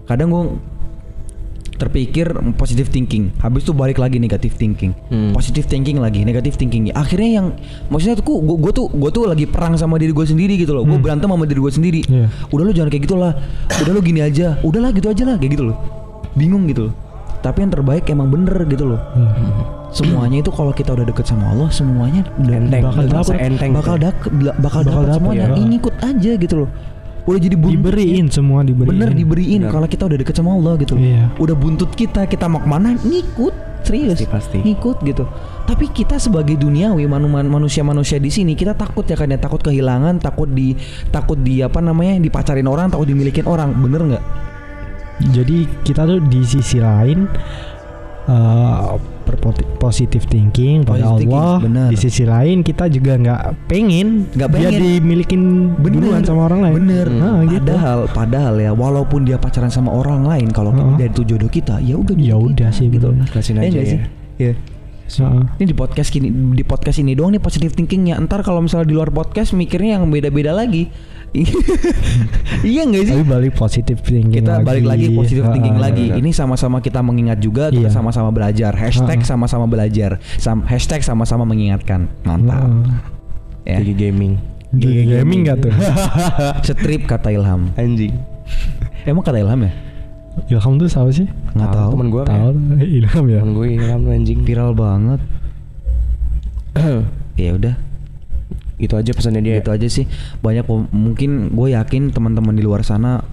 Kadang 0.05 0.29
gue 0.29 0.44
terpikir 1.75 2.25
positive 2.53 2.88
thinking, 2.88 3.36
habis 3.38 3.62
itu 3.62 3.72
balik 3.72 3.96
lagi 3.96 4.15
negative 4.15 4.53
thinking, 4.53 4.96
Hmm. 5.08 5.32
positive 5.32 5.63
thinking 5.63 5.98
lagi, 5.98 6.22
negative 6.22 6.55
thinking. 6.55 6.88
Akhirnya 6.89 7.29
yang 7.36 7.48
maksudnya 7.88 8.16
tuh 8.16 8.25
gue 8.38 8.55
gue 8.57 8.72
tuh 8.72 8.88
gue 8.88 9.09
tuh 9.09 9.24
lagi 9.25 9.44
perang 9.44 9.75
sama 9.75 9.96
diri 9.96 10.09
gue 10.09 10.24
sendiri 10.24 10.55
gitu 10.55 10.72
loh. 10.72 10.81
Gue 10.81 10.96
berantem 10.96 11.27
sama 11.27 11.44
diri 11.44 11.59
gue 11.59 11.74
sendiri. 11.74 12.01
Iya. 12.01 12.31
Udah 12.48 12.64
lu 12.64 12.72
jangan 12.72 12.90
kayak 12.90 13.03
gitulah. 13.03 13.33
Udah 13.77 13.92
lu 13.92 14.00
gini 14.00 14.20
aja. 14.20 14.55
Udahlah 14.61 14.90
gitu 14.90 15.07
aja 15.07 15.24
lah 15.24 15.35
kayak 15.35 15.51
gitu 15.53 15.64
loh. 15.68 15.77
Bingung 16.33 16.64
gitu 16.66 16.90
loh. 16.90 16.94
Tapi 17.38 17.61
yang 17.61 17.72
terbaik 17.72 18.07
emang 18.07 18.27
bener 18.27 18.55
gitu 18.66 18.88
loh. 18.88 19.01
Semuanya 19.90 20.40
itu 20.40 20.51
kalau 20.51 20.72
kita 20.72 20.92
udah 20.92 21.05
deket 21.05 21.24
sama 21.24 21.48
Allah, 21.48 21.70
semuanya 21.70 22.25
udah 22.38 22.55
Enteng. 22.57 22.83
bakal 22.83 23.03
dapet, 23.05 23.35
enteng 23.38 23.72
bakal 23.72 23.96
gitu. 23.96 24.03
dak- 24.03 24.27
bakal, 24.27 24.51
Bakal 24.57 24.81
dapet 24.81 25.05
dapet, 25.05 25.16
semuanya. 25.16 25.46
ya. 25.46 25.55
Ini 25.55 25.74
ikut 25.77 25.96
aja 26.01 26.31
gitu 26.35 26.55
loh. 26.57 26.70
Udah 27.25 27.42
jadi 27.42 27.57
buntut 27.57 27.81
Diberiin 27.81 28.29
semua 28.29 28.61
diberiin. 28.61 28.90
Bener 28.94 29.09
diberiin 29.18 29.61
kalau 29.66 29.90
kita 29.90 30.05
udah 30.05 30.18
deket 30.22 30.35
sama 30.38 30.53
Allah 30.53 30.74
gitu. 30.77 30.94
Iya. 30.94 31.33
Udah 31.42 31.57
buntut 31.57 31.90
kita, 31.98 32.29
kita 32.29 32.46
mau 32.46 32.61
ke 32.61 32.70
mana 32.70 32.94
ngikut, 33.01 33.81
serius. 33.81 34.22
Pasti, 34.22 34.29
pasti. 34.29 34.57
Ngikut 34.61 35.01
gitu. 35.01 35.25
Tapi 35.66 35.90
kita 35.90 36.22
sebagai 36.22 36.53
duniawi 36.53 37.09
manu- 37.09 37.25
man- 37.33 37.50
manusia-manusia 37.50 38.22
di 38.22 38.29
sini 38.29 38.53
kita 38.53 38.77
takut 38.77 39.09
ya 39.09 39.18
kan 39.18 39.33
ya 39.33 39.42
takut 39.42 39.57
kehilangan, 39.57 40.22
takut 40.22 40.46
di 40.53 40.77
takut 41.09 41.42
di 41.42 41.66
apa 41.66 41.81
namanya 41.81 42.22
dipacarin 42.22 42.70
orang, 42.70 42.94
takut 42.94 43.09
dimilikin 43.09 43.50
orang. 43.50 43.74
Bener 43.74 44.05
nggak? 44.05 44.24
Jadi 45.33 45.66
kita 45.81 46.05
tuh 46.05 46.22
di 46.29 46.46
sisi 46.46 46.77
lain 46.77 47.25
uh, 48.29 49.14
berpositif 49.25 50.24
thinking 50.25 50.85
pada 50.85 51.01
Positive 51.03 51.18
thinking, 51.20 51.35
Allah. 51.35 51.57
benar. 51.59 51.88
Di 51.90 51.98
sisi 51.98 52.24
lain 52.24 52.61
kita 52.61 52.85
juga 52.88 53.18
nggak 53.18 53.42
pengen 53.66 54.29
Nggak 54.31 54.50
dia 54.53 54.70
pengen. 54.70 54.79
dimilikin 54.79 55.42
duluan 55.75 56.22
sama 56.22 56.46
orang 56.46 56.59
lain. 56.61 56.74
Bener. 56.79 57.07
Nah, 57.09 57.42
gitu. 57.44 57.66
Padahal, 57.66 58.00
padahal 58.07 58.55
ya, 58.57 58.72
walaupun 58.72 59.25
dia 59.25 59.35
pacaran 59.35 59.68
sama 59.68 59.90
orang 59.90 60.24
lain, 60.24 60.48
kalau 60.50 60.72
Heeh. 60.72 60.96
dari 61.01 61.09
itu 61.09 61.22
jodoh 61.25 61.50
kita, 61.50 61.81
ya 61.81 61.98
udah. 61.98 62.16
Ya 62.16 62.33
jodoh 62.33 62.53
udah 62.53 62.70
sih, 62.70 62.88
gitu. 62.88 63.09
bener. 63.09 63.25
Ikhlasin 63.25 63.57
Iya 63.57 63.66
aja 63.66 63.79
ya. 63.79 63.85
sih? 63.85 64.00
Iya. 64.38 64.53
Heeh. 65.05 65.44
Ini 65.61 65.65
di 65.70 65.75
podcast 65.77 66.09
ini 66.18 66.27
di 66.57 66.63
podcast 66.65 66.98
ini 66.98 67.13
doang 67.13 67.29
nih 67.31 67.41
positive 67.41 67.72
thinkingnya. 67.72 68.18
Ntar 68.25 68.41
kalau 68.41 68.59
misalnya 68.59 68.89
di 68.89 68.96
luar 68.98 69.13
podcast 69.13 69.53
mikirnya 69.53 70.01
yang 70.01 70.09
beda-beda 70.09 70.50
lagi. 70.50 70.89
iya 72.65 72.87
nggak 72.87 73.03
sih? 73.05 73.13
Tapi 73.13 73.25
balik 73.27 73.53
positif 73.53 74.00
thinking 74.01 74.39
Kita 74.41 74.63
lagi. 74.63 74.65
balik 74.65 74.85
lagi 74.87 75.05
positive 75.11 75.46
thinking 75.51 75.75
Heeh. 75.77 75.85
lagi. 75.85 76.05
benar. 76.09 76.20
Ini 76.24 76.29
sama-sama 76.31 76.77
kita 76.79 77.03
mengingat 77.03 77.37
juga, 77.37 77.70
kita 77.70 77.91
Iya. 77.91 77.94
sama-sama 77.94 78.31
belajar. 78.31 78.72
Hashtag 78.74 79.20
sama-sama 79.22 79.65
belajar. 79.68 80.18
Sam 80.39 80.63
hashtag 80.65 81.03
sama-sama 81.03 81.44
mengingatkan. 81.46 82.07
Mantap. 82.24 82.65
Ya. 83.68 83.77
Jadi 83.83 83.94
gaming. 83.94 84.33
Gigi 84.75 85.07
gaming 85.07 85.46
gak 85.46 85.63
tuh? 85.63 85.74
Strip 86.68 87.05
kata 87.05 87.31
Ilham. 87.31 87.72
Anjing. 87.77 88.11
Emang 89.05 89.22
kata 89.22 89.37
Ilham 89.39 89.59
ya? 89.63 89.72
Ilham 90.45 90.74
tuh 90.77 90.87
siapa 90.87 91.09
sih? 91.09 91.27
Nggak 91.55 91.69
tahu. 91.71 91.89
Temen 91.95 92.07
gue 92.11 92.21
Tahu 92.27 92.50
Ilham 93.00 93.25
ya. 93.31 93.39
Temen 93.41 93.53
gue 93.55 93.67
Ilham 93.75 94.01
anjing. 94.11 94.39
Viral 94.43 94.71
banget. 94.75 95.19
ya 97.39 97.51
udah. 97.55 97.75
Itu 98.75 98.93
aja 99.00 99.11
pesannya 99.15 99.41
dia. 99.41 99.63
Gitu 99.63 99.71
aja 99.71 99.87
sih. 99.87 100.05
Banyak 100.43 100.67
mungkin 100.91 101.55
gue 101.55 101.67
yakin 101.74 102.11
teman-teman 102.11 102.53
di 102.53 102.63
luar 102.63 102.83
sana 102.83 103.24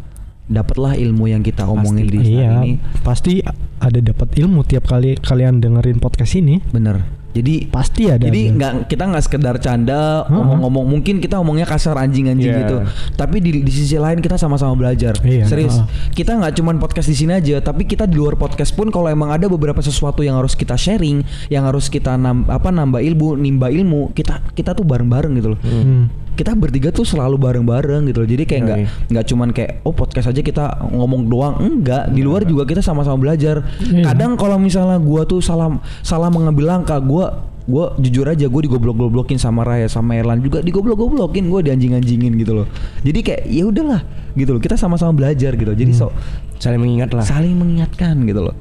dapatlah 0.46 0.98
ilmu 0.98 1.30
yang 1.30 1.40
kita 1.40 1.64
omongin 1.64 2.10
di 2.10 2.18
saat 2.18 2.28
Iya, 2.28 2.50
ini. 2.66 2.72
pasti 3.00 3.40
ada 3.78 3.98
dapat 4.02 4.36
ilmu 4.36 4.66
tiap 4.66 4.84
kali 4.90 5.16
kalian 5.16 5.62
dengerin 5.62 5.98
podcast 5.98 6.34
ini. 6.36 6.60
Bener. 6.70 7.21
Jadi 7.32 7.66
Pasti 7.72 8.08
ada. 8.12 8.20
Jadi 8.20 8.52
nggak 8.52 8.92
kita 8.92 9.08
nggak 9.08 9.24
sekedar 9.24 9.56
canda 9.56 10.28
ngomong-ngomong 10.28 10.84
mungkin 10.84 11.16
kita 11.18 11.40
ngomongnya 11.40 11.64
kasar 11.64 11.96
anjing-anjing 11.96 12.52
Iya. 12.52 12.60
gitu. 12.64 12.76
Tapi 13.16 13.40
di, 13.40 13.64
di 13.64 13.72
sisi 13.72 13.96
lain 13.96 14.20
kita 14.20 14.36
sama-sama 14.36 14.76
belajar. 14.76 15.16
Iya, 15.24 15.48
Serius. 15.48 15.80
heeh. 15.80 16.12
Kita 16.12 16.36
nggak 16.36 16.52
cuman 16.60 16.76
podcast 16.76 17.08
di 17.08 17.16
sini 17.16 17.32
aja, 17.32 17.58
tapi 17.64 17.88
kita 17.88 18.04
di 18.04 18.20
luar 18.20 18.36
podcast 18.36 18.76
pun 18.76 18.92
kalau 18.92 19.08
emang 19.08 19.32
ada 19.32 19.48
beberapa 19.48 19.80
sesuatu 19.80 20.20
yang 20.20 20.36
harus 20.36 20.52
kita 20.52 20.76
sharing, 20.76 21.24
yang 21.48 21.64
harus 21.64 21.88
kita 21.88 22.20
nam, 22.20 22.44
apa 22.46 22.68
nambah 22.68 23.00
ilmu, 23.00 23.40
nimba 23.40 23.72
ilmu, 23.72 24.12
kita 24.12 24.44
kita 24.52 24.76
tuh 24.76 24.84
bareng-bareng 24.84 25.32
gitu 25.36 25.56
loh. 25.56 25.60
Hmm. 25.64 26.21
Kita 26.32 26.56
bertiga 26.56 26.88
tuh 26.88 27.04
selalu 27.04 27.36
bareng-bareng 27.36 28.08
gitu 28.08 28.24
loh. 28.24 28.28
Jadi 28.28 28.44
kayak 28.48 28.62
nggak 28.64 28.78
Yoi. 28.80 28.88
nggak 29.12 29.24
cuman 29.28 29.48
kayak 29.52 29.70
oh 29.84 29.92
podcast 29.92 30.32
aja 30.32 30.40
kita 30.40 30.64
ngomong 30.88 31.28
doang. 31.28 31.60
Enggak, 31.60 32.08
di 32.08 32.24
luar 32.24 32.48
juga 32.48 32.64
kita 32.64 32.80
sama-sama 32.80 33.20
belajar. 33.20 33.60
Iya. 33.84 34.10
Kadang 34.10 34.40
kalau 34.40 34.56
misalnya 34.56 34.96
gua 34.96 35.28
tuh 35.28 35.44
salah 35.44 35.68
salah 36.00 36.32
mengambil 36.32 36.72
langkah, 36.72 36.96
gua 36.98 37.44
gua 37.62 37.94
jujur 37.94 38.26
aja 38.26 38.50
gue 38.50 38.62
digoblok-goblokin 38.66 39.38
sama 39.38 39.62
Raya 39.62 39.86
sama 39.86 40.18
Erlan 40.18 40.42
juga 40.42 40.66
digoblok-goblokin 40.66 41.46
gue 41.46 41.60
dianjing-anjingin 41.70 42.34
gitu 42.34 42.58
loh. 42.58 42.66
Jadi 43.06 43.22
kayak 43.22 43.42
ya 43.46 43.62
udahlah 43.70 44.02
gitu 44.34 44.50
loh. 44.56 44.60
Kita 44.60 44.74
sama-sama 44.74 45.14
belajar 45.14 45.54
gitu. 45.54 45.70
Jadi 45.70 45.94
so 45.94 46.10
Saling 46.58 46.78
mengingat 46.78 47.10
lah. 47.14 47.22
saling 47.22 47.54
mengingatkan 47.54 48.18
gitu 48.22 48.50
loh. 48.50 48.54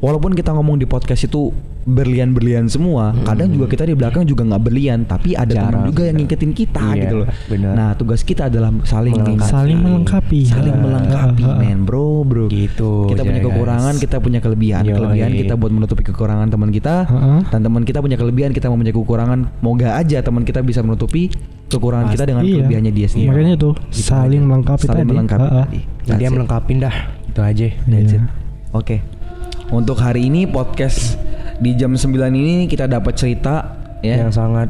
walaupun 0.00 0.36
kita 0.36 0.52
ngomong 0.52 0.76
di 0.76 0.84
podcast 0.84 1.24
itu 1.24 1.48
berlian-berlian 1.86 2.66
semua, 2.66 3.14
kadang 3.22 3.46
juga 3.48 3.70
kita 3.70 3.86
di 3.86 3.94
belakang 3.94 4.26
juga 4.26 4.42
nggak 4.42 4.58
berlian, 4.60 5.06
tapi 5.06 5.32
ada 5.32 5.46
teman 5.46 5.70
Jarang. 5.70 5.84
juga 5.86 6.02
yang 6.02 6.16
ngikutin 6.18 6.52
kita 6.52 6.82
Iya, 6.84 7.00
gitu 7.00 7.14
loh. 7.16 7.26
benar. 7.46 7.72
Nah, 7.72 7.90
tugas 7.94 8.20
kita 8.20 8.42
adalah 8.46 8.74
saling 8.82 9.14
melengkapi. 9.14 9.46
Saling 9.46 9.78
melengkapi. 9.78 10.40
Saling 10.44 10.76
melengkapi, 10.76 11.44
ha. 11.44 11.54
men, 11.54 11.86
bro, 11.86 12.20
bro. 12.20 12.50
Gitu, 12.50 13.06
Kita 13.06 13.22
punya 13.22 13.38
guys. 13.38 13.46
kekurangan, 13.48 13.94
kita 13.96 14.16
punya 14.18 14.38
kelebihan. 14.40 14.82
Yoi. 14.82 14.96
Kelebihan 14.96 15.30
kita 15.32 15.54
buat 15.54 15.70
menutupi 15.70 16.02
kekurangan 16.02 16.46
teman 16.48 16.70
kita, 16.70 17.06
Ha-ha. 17.06 17.34
dan 17.46 17.60
teman 17.62 17.82
kita 17.82 18.02
punya 18.02 18.18
kelebihan, 18.18 18.50
kita 18.50 18.66
mempunyai 18.66 18.90
kekurangan. 18.92 19.38
Moga 19.60 19.94
aja 19.94 20.18
teman 20.20 20.42
kita 20.42 20.60
bisa 20.60 20.82
menutupi 20.82 21.30
kekurangan 21.66 22.10
kita 22.10 22.24
dengan 22.24 22.42
Iya. 22.42 22.66
kelebihannya 22.66 22.92
dia 22.92 23.06
sendiri. 23.06 23.30
Makanya 23.30 23.54
tuh 23.56 23.74
Gitu 23.86 24.02
saling 24.04 24.42
aja. 24.42 24.48
melengkapi 24.48 24.84
saling 24.84 24.98
tadi. 24.98 25.10
melengkapi 25.12 25.46
Ha-ha. 25.46 25.62
tadi. 25.64 25.80
Jadi 26.02 26.18
dia 26.18 26.26
it. 26.26 26.34
melengkapin 26.34 26.76
dah. 26.78 26.96
Itu 27.24 27.40
aja. 27.40 27.66
That's 27.86 28.12
it. 28.12 28.22
Oke. 28.72 28.96
Untuk 29.68 29.98
hari 29.98 30.26
ini 30.26 30.46
podcast 30.46 31.18
di 31.56 31.70
jam 31.74 31.92
9 31.92 32.06
ini 32.30 32.64
kita 32.64 32.84
dapat 32.84 33.12
cerita 33.12 33.54
ya. 33.98 34.20
Yang 34.20 34.32
sangat 34.34 34.68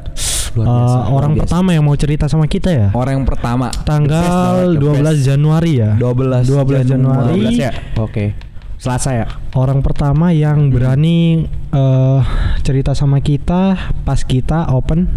luar 0.52 0.64
Eh, 0.64 0.72
biasa. 0.72 0.98
orang 1.10 1.32
biasa. 1.32 1.42
pertama 1.44 1.68
yang 1.70 1.84
mau 1.84 1.94
cerita 1.94 2.24
sama 2.26 2.46
kita 2.46 2.70
ya. 2.70 2.88
Orang 2.90 3.12
yang 3.14 3.26
pertama 3.26 3.68
Tanggal 3.82 4.72
the 4.72 4.80
best. 4.80 5.20
12 5.20 5.28
Januari 5.28 5.72
ya. 5.76 5.90
12 5.94 6.46
12 6.46 6.84
Januari. 6.86 7.32
12 7.36 7.58
ya? 7.58 7.72
Oke. 7.96 8.32
Selasa 8.76 9.10
ya? 9.14 9.26
Orang 9.52 9.80
pertama 9.80 10.28
Hmm. 10.28 10.38
yang 10.38 10.58
berani 10.68 11.44
eh, 11.70 12.20
cerita 12.62 12.92
sama 12.92 13.20
kita 13.20 13.76
pas 14.02 14.20
kita 14.20 14.68
open 14.70 15.08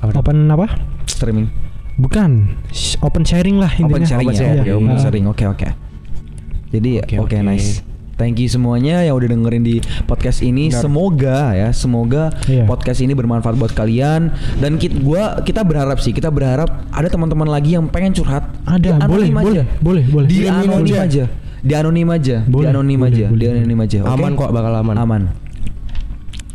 Apa 0.00 0.20
open 0.20 0.48
apa? 0.48 0.68
streaming. 1.04 1.48
Bukan, 1.94 2.58
open 3.00 3.22
sharing 3.22 3.56
lah 3.56 3.70
intinya. 3.70 3.94
Open 3.94 4.04
sharing 4.04 4.26
Open 4.26 4.34
ya. 4.34 4.40
sharing, 4.40 4.60
Oke, 4.60 4.72
open 4.74 4.90
Ha. 4.90 4.98
sharing. 4.98 5.24
Oke, 5.26 5.44
oke. 5.46 5.68
Jadi 6.70 6.90
Oke, 6.98 7.14
oke 7.16 7.36
oke. 7.36 7.38
nice. 7.40 7.93
Thank 8.14 8.38
you 8.38 8.46
semuanya 8.46 9.02
yang 9.02 9.14
udah 9.14 9.26
dengerin 9.26 9.62
di 9.62 9.76
podcast 10.04 10.38
ini. 10.40 10.70
Benar. 10.70 10.80
Semoga 10.80 11.38
ya, 11.52 11.68
semoga 11.70 12.30
Iya. 12.46 12.62
podcast 12.64 12.98
ini 12.98 13.10
bermanfaat 13.10 13.54
buat 13.54 13.70
kalian 13.70 14.30
dan 14.58 14.76
kita 14.76 14.98
gua 14.98 15.22
kita 15.40 15.60
berharap 15.60 15.98
sih, 15.98 16.10
kita 16.10 16.28
berharap 16.28 16.86
ada 16.88 17.06
teman-teman 17.06 17.46
lagi 17.46 17.74
yang 17.74 17.86
pengen 17.86 18.12
curhat. 18.12 18.46
Ada, 18.64 18.96
Di 18.96 19.04
boleh, 19.04 19.28
anonim 19.28 19.34
aja. 19.34 19.44
boleh, 19.44 19.64
boleh, 19.78 20.04
boleh. 20.06 20.28
Di 20.28 20.36
Boleh, 20.40 20.50
anonim 20.52 20.78
boleh. 20.94 21.02
aja. 21.02 21.24
Di 21.58 21.72
anonim 21.72 22.08
aja. 22.08 22.36
Di 22.38 22.50
Boleh, 22.50 22.68
anonim 22.68 22.98
boleh, 22.98 23.10
aja. 23.10 23.24
Di 23.24 23.32
boleh. 23.32 23.46
anonim 23.50 23.78
aja. 23.80 23.98
oke? 24.00 24.10
Aman 24.10 24.32
kok, 24.34 24.50
bakal 24.52 24.72
aman. 24.76 24.96
Aman. 24.96 25.22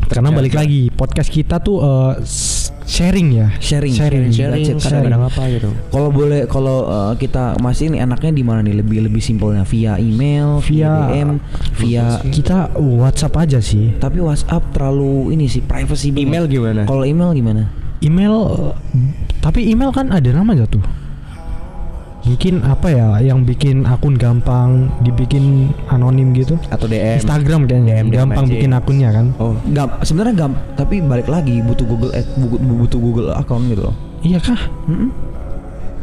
Karena 0.05 0.29
balik 0.31 0.53
lagi 0.53 0.89
podcast 0.89 1.29
kita 1.29 1.59
tuh 1.59 1.77
s- 2.19 2.58
sharing 2.89 3.29
ya. 3.29 3.47
Sharing. 3.61 3.93
sharing, 3.93 4.33
Sharing 4.33 4.65
That's 4.65 4.73
it, 4.73 4.81
kadang-kadang 4.81 5.23
apa 5.23 5.41
gitu. 5.47 5.69
Kalau 5.87 6.09
boleh 6.09 6.49
kalau 6.49 6.77
uh, 6.83 7.13
kita 7.13 7.61
masih 7.61 7.93
ini 7.93 8.01
enaknya 8.01 8.33
di 8.33 8.41
mana 8.41 8.65
nih? 8.65 8.81
Lebih 8.81 9.05
lebih 9.05 9.21
simpelnya 9.21 9.61
via 9.63 10.01
email, 10.01 10.57
via, 10.65 10.89
Via- 10.89 11.07
DM, 11.07 11.29
via 11.77 12.05
Kita 12.25 12.73
WhatsApp 12.75 13.37
aja 13.37 13.59
sih. 13.61 13.93
tapi 13.95 14.17
WhatsApp 14.17 14.73
terlalu 14.73 15.37
ini 15.37 15.45
sih 15.45 15.61
privacy 15.61 16.09
banget. 16.09 16.25
Email 16.25 16.43
gimana? 16.49 16.81
Kalau 16.83 17.05
email 17.05 17.29
gimana? 17.31 17.63
Email 17.99 18.33
eh, 18.33 18.73
tapi 19.37 19.69
email 19.69 19.93
kan 19.93 20.09
ada 20.09 20.29
namanya 20.33 20.65
tuh. 20.65 20.81
Mungkin 22.19 22.61
apa 22.67 22.87
ya 22.91 23.07
yang 23.23 23.47
bikin 23.47 23.87
akun 23.87 24.19
gampang 24.19 24.91
dibikin 25.01 25.71
anonim 25.87 26.35
gitu? 26.35 26.59
Atau 26.67 26.91
DM? 26.91 27.15
Instagram 27.23 27.63
kayaknya 27.65 28.03
DM, 28.03 28.07
DM 28.11 28.17
gampang 28.27 28.45
aja. 28.45 28.51
bikin 28.51 28.71
akunnya 28.75 29.09
kan. 29.15 29.25
Oh, 29.39 29.55
Gam, 29.71 29.89
sebenarnya 30.03 30.35
gam, 30.35 30.51
tapi 30.75 30.99
balik 30.99 31.31
lagi 31.31 31.63
butuh 31.63 31.87
Google 31.87 32.11
ad, 32.11 32.27
butuh, 32.59 32.99
Google 32.99 33.29
account 33.31 33.71
gitu 33.71 33.87
loh. 33.87 33.95
Iya 34.19 34.39
kah? 34.43 34.59
Mm-mm. 34.91 35.28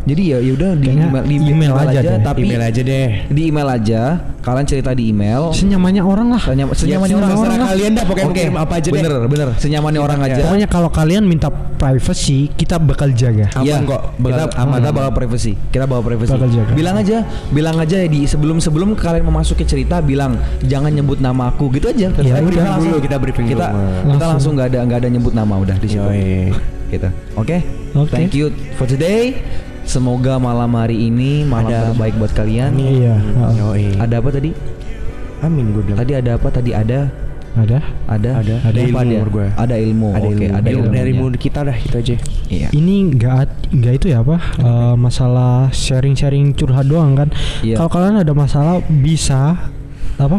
Jadi 0.07 0.23
ya 0.23 0.39
yaudah 0.39 0.71
di 0.73 0.87
Kayaknya 0.87 1.07
email, 1.11 1.25
di 1.27 1.35
email 1.51 1.73
aja 1.75 1.99
deh. 2.01 2.19
tapi 2.23 2.41
email 2.47 2.63
aja 2.63 2.81
deh. 2.81 3.07
di 3.27 3.43
email 3.45 3.69
aja. 3.69 4.03
Kalian 4.39 4.63
cerita 4.63 4.95
di 4.95 5.11
email. 5.11 5.51
Senyamannya 5.51 5.99
orang 5.99 6.31
lah. 6.31 6.39
Senyam, 6.39 6.71
senyamannya 6.71 7.11
Ya, 7.11 7.19
orang. 7.19 7.31
orang 7.35 7.59
lah. 7.59 7.69
kalian 7.75 7.91
dah, 7.93 8.05
pokoknya 8.07 8.31
kirim 8.31 8.55
apa 8.55 8.73
aja 8.73 8.87
deh. 8.87 8.95
bener, 8.95 9.13
bener. 9.27 9.49
Senyamannya 9.59 9.99
orang 9.99 10.19
aja. 10.23 10.39
Pokoknya 10.41 10.69
kalau 10.71 10.87
kalian 10.89 11.27
minta 11.27 11.51
privacy, 11.51 12.47
kita 12.49 12.79
bakal 12.79 13.11
jaga. 13.11 13.51
Aman 13.53 13.67
Iya, 13.67 13.77
kok, 13.83 14.03
kita 14.15 14.23
bakal 14.47 14.49
aman. 14.57 14.79
Kita 14.79 14.91
bakal 14.95 15.13
privacy. 15.13 15.53
Kita 15.67 15.85
bakal 15.85 16.03
privacy. 16.07 16.31
Bakal 16.33 16.49
jaga. 16.49 16.71
Bilang 16.73 16.97
aja, 16.97 17.17
bilang 17.51 17.77
aja 17.77 17.97
di 18.01 18.21
sebelum 18.25 18.57
sebelum 18.57 18.95
kalian 18.95 19.27
memasuki 19.27 19.63
cerita 19.63 19.99
bilang 19.99 20.39
jangan 20.63 20.95
nyebut 20.95 21.19
nama 21.19 21.51
aku 21.51 21.67
gitu 21.73 21.91
aja. 21.91 22.07
Iya, 22.07 22.39
Kita 22.39 22.39
udah. 22.41 22.65
langsung- 22.71 22.87
Dulu, 22.87 22.99
kita 23.03 23.17
briefing 23.19 23.47
kita, 23.51 23.67
dulu. 23.67 23.83
Kita 23.83 24.07
Langsung. 24.07 24.31
langsung 24.31 24.53
nggak 24.55 24.69
ada 24.71 24.79
nggak 24.87 24.99
ada 25.03 25.09
nyebut 25.11 25.33
nama 25.35 25.55
udah 25.59 25.75
di 25.75 25.89
situ. 25.91 26.07
Gitu. 26.87 27.09
Oke. 27.35 27.67
Oke. 27.99 28.15
Thank 28.15 28.31
you 28.33 28.47
for 28.79 28.87
today. 28.87 29.35
Semoga 29.87 30.37
malam 30.37 30.75
hari 30.75 31.07
ini 31.07 31.43
malam 31.43 31.71
Ada- 31.71 31.95
terbaik 31.95 32.15
buat 32.19 32.33
kalian. 32.33 32.75
Iya. 32.75 33.15
heeh. 33.17 33.53
Yoi. 33.57 33.87
Ada 33.97 34.19
apa 34.19 34.29
tadi? 34.29 34.51
Amin 35.39 35.71
gue 35.71 35.83
bilang. 35.83 35.99
Tadi 35.99 36.13
ada 36.13 36.31
apa? 36.35 36.49
Tadi 36.51 36.71
ada 36.73 37.01
Ada. 37.57 37.79
ada 38.05 38.31
Ada. 38.37 38.55
ada 38.67 38.69
Ada 38.69 38.79
ilmu 38.83 38.99
menurut 39.01 39.33
gue. 39.33 39.49
Ada 39.49 39.75
ilmu. 39.79 40.09
Ada 40.13 40.27
Oke, 40.27 40.35
ilmu. 40.37 40.53
ada 40.53 40.69
Ilmu 40.69 40.87
dari 40.91 41.11
ilmu 41.11 41.27
kita 41.33 41.59
dah 41.63 41.77
itu 41.77 41.97
aja. 41.97 42.15
Iya. 42.51 42.69
Ini 42.69 42.95
nggak 43.15 43.35
nggak 43.73 43.95
itu 43.95 44.07
ya 44.11 44.19
apa 44.21 44.37
eh, 44.61 44.95
masalah 44.95 45.71
sharing-sharing 45.71 46.53
curhat 46.53 46.85
doang 46.85 47.15
kan. 47.15 47.29
Iya. 47.63 47.79
Kalau 47.79 47.89
kalian 47.89 48.21
ada 48.21 48.33
masalah 48.33 48.83
bisa 48.85 49.73
apa 50.17 50.39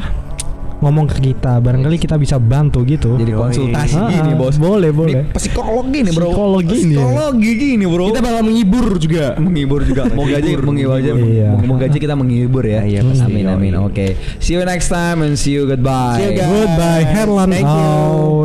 ngomong 0.78 1.06
ke 1.08 1.18
kita, 1.24 1.58
barangkali 1.58 1.98
kita 1.98 2.16
bisa 2.16 2.38
bantu 2.38 2.82
gitu. 2.84 3.16
Jadi 3.16 3.32
konsultasi 3.32 3.98
Ah, 3.98 4.10
gini, 4.12 4.34
Bos. 4.34 4.56
Boleh, 4.56 4.90
boleh. 4.90 5.26
Ini 5.26 5.34
psikologi 5.34 6.00
nih, 6.02 6.13
Bro. 6.13 6.28
Psikologi 6.30 6.80
nih. 6.86 6.98
Psikologi 6.98 7.52
gini, 7.56 7.86
Bro. 7.86 8.06
Kita 8.08 8.22
bakal 8.22 8.42
menghibur 8.44 8.88
juga. 8.96 9.26
menghibur 9.38 9.82
juga. 9.82 10.04
Moga 10.08 10.34
aja 10.36 10.48
menghibur 10.54 10.94
aja. 10.94 11.12
Iya. 11.12 11.50
Moga 11.60 11.84
aja 11.84 11.98
kita 11.98 12.13
menghibur 12.13 12.63
ya. 12.63 12.82
Iya, 12.84 13.02
pasti. 13.04 13.26
Amin 13.26 13.46
amin. 13.48 13.74
Oke. 13.80 14.13
See 14.38 14.54
you 14.54 14.62
next 14.62 14.88
time 14.88 15.22
and 15.22 15.34
see 15.34 15.52
you 15.52 15.66
goodbye. 15.66 16.16
See 16.16 16.30
you, 16.30 16.34
guys. 16.36 16.46
Goodbye, 16.48 17.04
Herlan 17.06 17.50
Thank 17.50 17.66
you. 17.66 17.90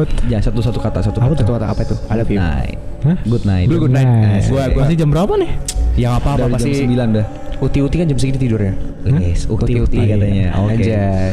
out. 0.01 0.09
Ya 0.27 0.39
satu 0.39 0.59
satu 0.59 0.79
kata 0.79 1.01
satu 1.01 1.19
kata. 1.19 1.37
Satu 1.37 1.53
kata 1.53 1.67
apa 1.69 1.81
itu? 1.83 1.97
Ada 2.07 2.23
Good 2.23 2.29
view. 2.29 2.41
night. 2.41 2.79
Hah? 3.03 3.17
Good 3.23 3.45
night. 3.45 3.67
Good 3.69 3.93
night. 3.93 4.09
Nice. 4.09 4.47
Gua- 4.47 4.69
gua- 4.69 4.83
Masih 4.83 4.97
jam 4.97 5.09
berapa 5.11 5.33
nih? 5.35 5.51
Yang 5.95 6.13
apa 6.17 6.29
apa 6.31 6.39
Dari 6.39 6.49
jam 6.49 6.55
pasti 6.57 6.71
9 6.89 7.09
dah. 7.13 7.27
Uti-uti 7.61 7.95
kan 7.95 8.07
jam 8.09 8.19
segini 8.19 8.39
tidurnya. 8.41 8.75
Yes, 9.05 9.47
Ukti-ukti. 9.47 9.99
katanya. 10.01 10.51
Oke. 10.57 10.75
Anjay. 10.81 11.31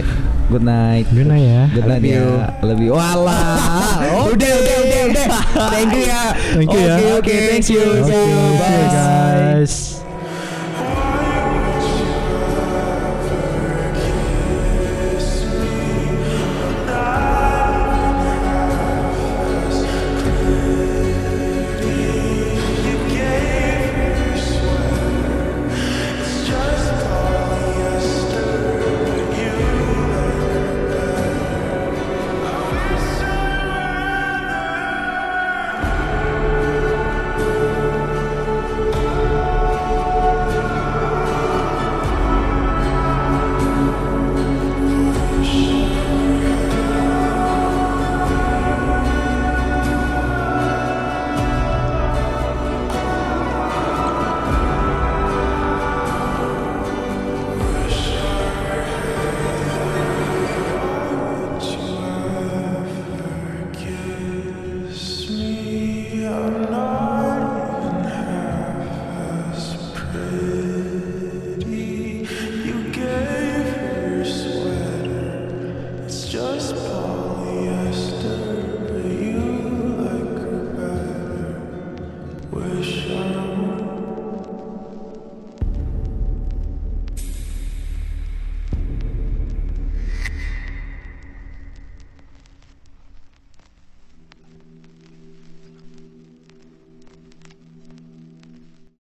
Good 0.50 0.66
night. 0.66 1.06
Good 1.14 1.30
night 1.30 1.46
ya. 1.46 1.64
Good 1.70 1.86
night 1.86 2.02
ya. 2.02 2.50
Lebih. 2.66 2.90
Walah. 2.90 4.02
Udah, 4.34 4.54
udah, 4.58 4.78
udah, 4.82 5.02
udah. 5.14 5.28
Thank 5.70 5.94
you 5.94 6.04
ya. 6.10 6.24
Thank 6.58 6.70
you 6.74 6.82
ya. 6.82 6.96
Oke, 6.98 7.06
oke, 7.22 7.34
thank 7.54 7.70
you. 7.70 7.86
See 8.02 8.18
you 8.18 8.42
Bye. 8.58 8.90
guys. 8.90 10.02